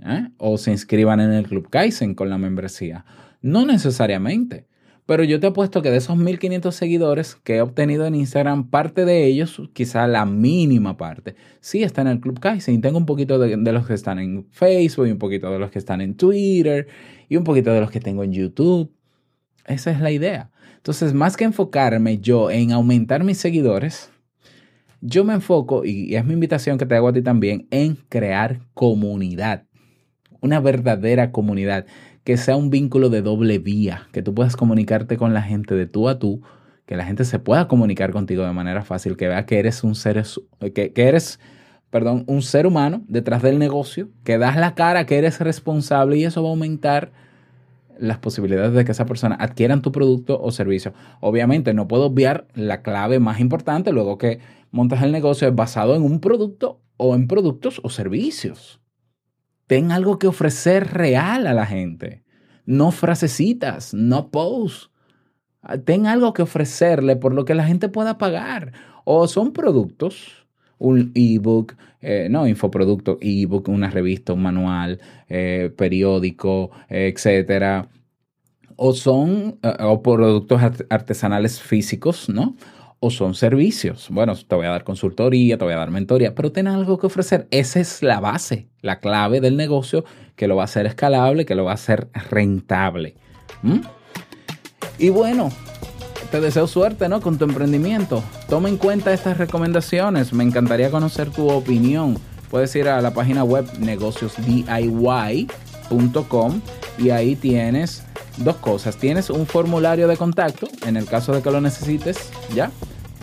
¿eh? 0.00 0.28
o 0.36 0.58
se 0.58 0.70
inscriban 0.70 1.20
en 1.20 1.32
el 1.32 1.46
Club 1.46 1.70
Kaizen 1.70 2.14
con 2.14 2.28
la 2.28 2.36
membresía. 2.36 3.06
No 3.40 3.64
necesariamente. 3.64 4.66
Pero 5.06 5.22
yo 5.22 5.38
te 5.38 5.48
apuesto 5.48 5.82
que 5.82 5.90
de 5.90 5.98
esos 5.98 6.16
1500 6.16 6.74
seguidores 6.74 7.34
que 7.34 7.56
he 7.56 7.60
obtenido 7.60 8.06
en 8.06 8.14
Instagram, 8.14 8.70
parte 8.70 9.04
de 9.04 9.26
ellos, 9.26 9.60
quizá 9.74 10.06
la 10.06 10.24
mínima 10.24 10.96
parte, 10.96 11.36
sí 11.60 11.82
está 11.82 12.00
en 12.00 12.08
el 12.08 12.20
Club 12.20 12.40
Kaizen. 12.40 12.80
Tengo 12.80 12.96
un 12.96 13.04
poquito 13.04 13.38
de, 13.38 13.54
de, 13.56 13.72
los 13.72 13.86
que 13.86 13.92
están 13.92 14.18
en 14.18 14.46
Facebook, 14.50 15.06
y 15.06 15.10
un 15.10 15.18
poquito 15.18 15.50
de 15.50 15.58
los 15.58 15.70
que 15.70 15.78
están 15.78 16.00
en 16.00 16.16
Twitter, 16.16 16.88
y 17.28 17.36
un 17.36 17.44
poquito 17.44 17.70
de 17.72 17.80
los 17.80 17.90
que 17.90 18.00
tengo 18.00 18.24
en 18.24 18.32
YouTube. 18.32 18.90
Esa 19.66 19.90
es 19.90 20.00
la 20.00 20.10
idea. 20.10 20.50
Entonces, 20.76 21.12
más 21.12 21.36
que 21.36 21.44
enfocarme 21.44 22.18
yo 22.18 22.50
en 22.50 22.72
aumentar 22.72 23.24
mis 23.24 23.36
seguidores, 23.36 24.10
yo 25.02 25.22
me 25.22 25.34
enfoco, 25.34 25.84
y 25.84 26.14
es 26.14 26.24
mi 26.24 26.32
invitación 26.32 26.78
que 26.78 26.86
te 26.86 26.94
hago 26.94 27.08
a 27.08 27.12
ti 27.12 27.20
también, 27.20 27.66
en 27.70 27.96
crear 28.08 28.60
comunidad. 28.72 29.66
Una 30.40 30.60
verdadera 30.60 31.30
comunidad 31.30 31.84
que 32.24 32.38
sea 32.38 32.56
un 32.56 32.70
vínculo 32.70 33.10
de 33.10 33.22
doble 33.22 33.58
vía, 33.58 34.08
que 34.12 34.22
tú 34.22 34.34
puedas 34.34 34.56
comunicarte 34.56 35.16
con 35.16 35.34
la 35.34 35.42
gente 35.42 35.74
de 35.74 35.86
tú 35.86 36.08
a 36.08 36.18
tú, 36.18 36.42
que 36.86 36.96
la 36.96 37.04
gente 37.04 37.24
se 37.24 37.38
pueda 37.38 37.68
comunicar 37.68 38.12
contigo 38.12 38.44
de 38.44 38.52
manera 38.52 38.82
fácil, 38.82 39.16
que 39.16 39.28
vea 39.28 39.46
que 39.46 39.58
eres 39.58 39.84
un 39.84 39.94
ser, 39.94 40.22
que, 40.74 40.92
eres, 40.96 41.38
perdón, 41.90 42.24
un 42.26 42.42
ser 42.42 42.66
humano 42.66 43.02
detrás 43.08 43.42
del 43.42 43.58
negocio, 43.58 44.08
que 44.24 44.38
das 44.38 44.56
la 44.56 44.74
cara, 44.74 45.06
que 45.06 45.18
eres 45.18 45.38
responsable 45.40 46.16
y 46.16 46.24
eso 46.24 46.42
va 46.42 46.48
a 46.48 46.52
aumentar 46.52 47.12
las 47.98 48.18
posibilidades 48.18 48.72
de 48.72 48.84
que 48.84 48.92
esa 48.92 49.06
persona 49.06 49.36
adquieran 49.38 49.82
tu 49.82 49.92
producto 49.92 50.40
o 50.40 50.50
servicio. 50.50 50.94
Obviamente 51.20 51.74
no 51.74 51.88
puedo 51.88 52.06
obviar 52.06 52.46
la 52.54 52.82
clave 52.82 53.20
más 53.20 53.38
importante 53.38 53.92
luego 53.92 54.18
que 54.18 54.40
montas 54.72 55.02
el 55.02 55.12
negocio 55.12 55.46
es 55.46 55.54
basado 55.54 55.94
en 55.94 56.02
un 56.02 56.20
producto 56.20 56.80
o 56.96 57.14
en 57.14 57.28
productos 57.28 57.80
o 57.84 57.90
servicios. 57.90 58.80
Ten 59.74 59.90
algo 59.90 60.20
que 60.20 60.28
ofrecer 60.28 60.86
real 60.92 61.48
a 61.48 61.52
la 61.52 61.66
gente. 61.66 62.22
No 62.64 62.92
frasecitas, 62.92 63.92
no 63.92 64.30
posts. 64.30 64.92
Ah, 65.62 65.78
ten 65.78 66.06
algo 66.06 66.32
que 66.32 66.42
ofrecerle 66.42 67.16
por 67.16 67.34
lo 67.34 67.44
que 67.44 67.56
la 67.56 67.66
gente 67.66 67.88
pueda 67.88 68.16
pagar. 68.16 68.72
O 69.02 69.26
son 69.26 69.52
productos, 69.52 70.46
un 70.78 71.10
ebook, 71.16 71.74
eh, 72.00 72.28
no 72.30 72.46
infoproducto, 72.46 73.18
ebook, 73.20 73.68
una 73.68 73.90
revista, 73.90 74.32
un 74.32 74.42
manual, 74.42 75.00
eh, 75.28 75.74
periódico, 75.76 76.70
etcétera. 76.88 77.88
O 78.76 78.92
son 78.92 79.58
eh, 79.60 79.74
o 79.80 80.00
productos 80.04 80.62
artesanales 80.88 81.60
físicos, 81.60 82.28
¿no? 82.28 82.54
O 83.04 83.10
son 83.10 83.34
servicios. 83.34 84.08
Bueno, 84.10 84.34
te 84.34 84.54
voy 84.54 84.64
a 84.64 84.70
dar 84.70 84.82
consultoría, 84.82 85.58
te 85.58 85.64
voy 85.64 85.74
a 85.74 85.76
dar 85.76 85.90
mentoría, 85.90 86.34
pero 86.34 86.50
ten 86.50 86.66
algo 86.66 86.98
que 86.98 87.06
ofrecer. 87.06 87.46
Esa 87.50 87.80
es 87.80 88.02
la 88.02 88.18
base, 88.18 88.66
la 88.80 88.98
clave 88.98 89.42
del 89.42 89.58
negocio 89.58 90.06
que 90.36 90.48
lo 90.48 90.56
va 90.56 90.62
a 90.62 90.64
hacer 90.64 90.86
escalable, 90.86 91.44
que 91.44 91.54
lo 91.54 91.64
va 91.64 91.72
a 91.72 91.74
hacer 91.74 92.08
rentable. 92.30 93.14
¿Mm? 93.62 93.80
Y 94.98 95.10
bueno, 95.10 95.52
te 96.30 96.40
deseo 96.40 96.66
suerte 96.66 97.10
¿no? 97.10 97.20
con 97.20 97.36
tu 97.36 97.44
emprendimiento. 97.44 98.24
Toma 98.48 98.70
en 98.70 98.78
cuenta 98.78 99.12
estas 99.12 99.36
recomendaciones. 99.36 100.32
Me 100.32 100.42
encantaría 100.42 100.90
conocer 100.90 101.28
tu 101.28 101.50
opinión. 101.50 102.16
Puedes 102.50 102.74
ir 102.74 102.88
a 102.88 103.02
la 103.02 103.12
página 103.12 103.44
web 103.44 103.66
negociosdiy.com 103.80 106.60
y 106.96 107.10
ahí 107.10 107.36
tienes 107.36 108.02
dos 108.38 108.56
cosas. 108.56 108.96
Tienes 108.96 109.28
un 109.28 109.46
formulario 109.46 110.08
de 110.08 110.16
contacto 110.16 110.68
en 110.86 110.96
el 110.96 111.04
caso 111.04 111.34
de 111.34 111.42
que 111.42 111.50
lo 111.50 111.60
necesites, 111.60 112.30
¿ya? 112.54 112.70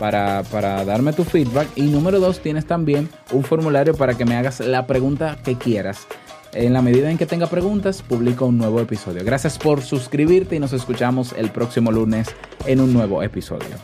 Para, 0.02 0.84
darme 0.84 1.12
tu 1.12 1.22
feedback. 1.22 1.68
Y 1.76 1.82
número 1.82 2.18
dos, 2.18 2.40
tienes 2.40 2.66
también 2.66 3.08
un 3.30 3.44
formulario 3.44 3.94
para 3.94 4.14
que 4.14 4.24
me 4.24 4.34
hagas 4.34 4.58
la 4.58 4.86
pregunta 4.86 5.38
que 5.44 5.56
quieras. 5.56 6.08
En 6.52 6.72
la 6.72 6.82
medida 6.82 7.08
en 7.10 7.16
que 7.16 7.24
tenga 7.24 7.46
preguntas, 7.46 8.02
publico 8.02 8.46
un 8.46 8.58
nuevo 8.58 8.80
episodio. 8.80 9.24
Gracias 9.24 9.58
por 9.58 9.80
suscribirte 9.80 10.56
y 10.56 10.58
nos 10.58 10.72
escuchamos 10.72 11.32
el 11.38 11.50
próximo 11.50 11.92
lunes 11.92 12.34
en 12.66 12.80
un 12.80 12.92
nuevo 12.92 13.22
episodio. 13.22 13.76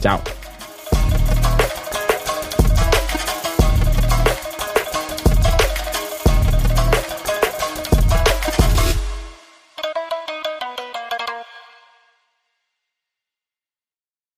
Chao. 0.00 0.20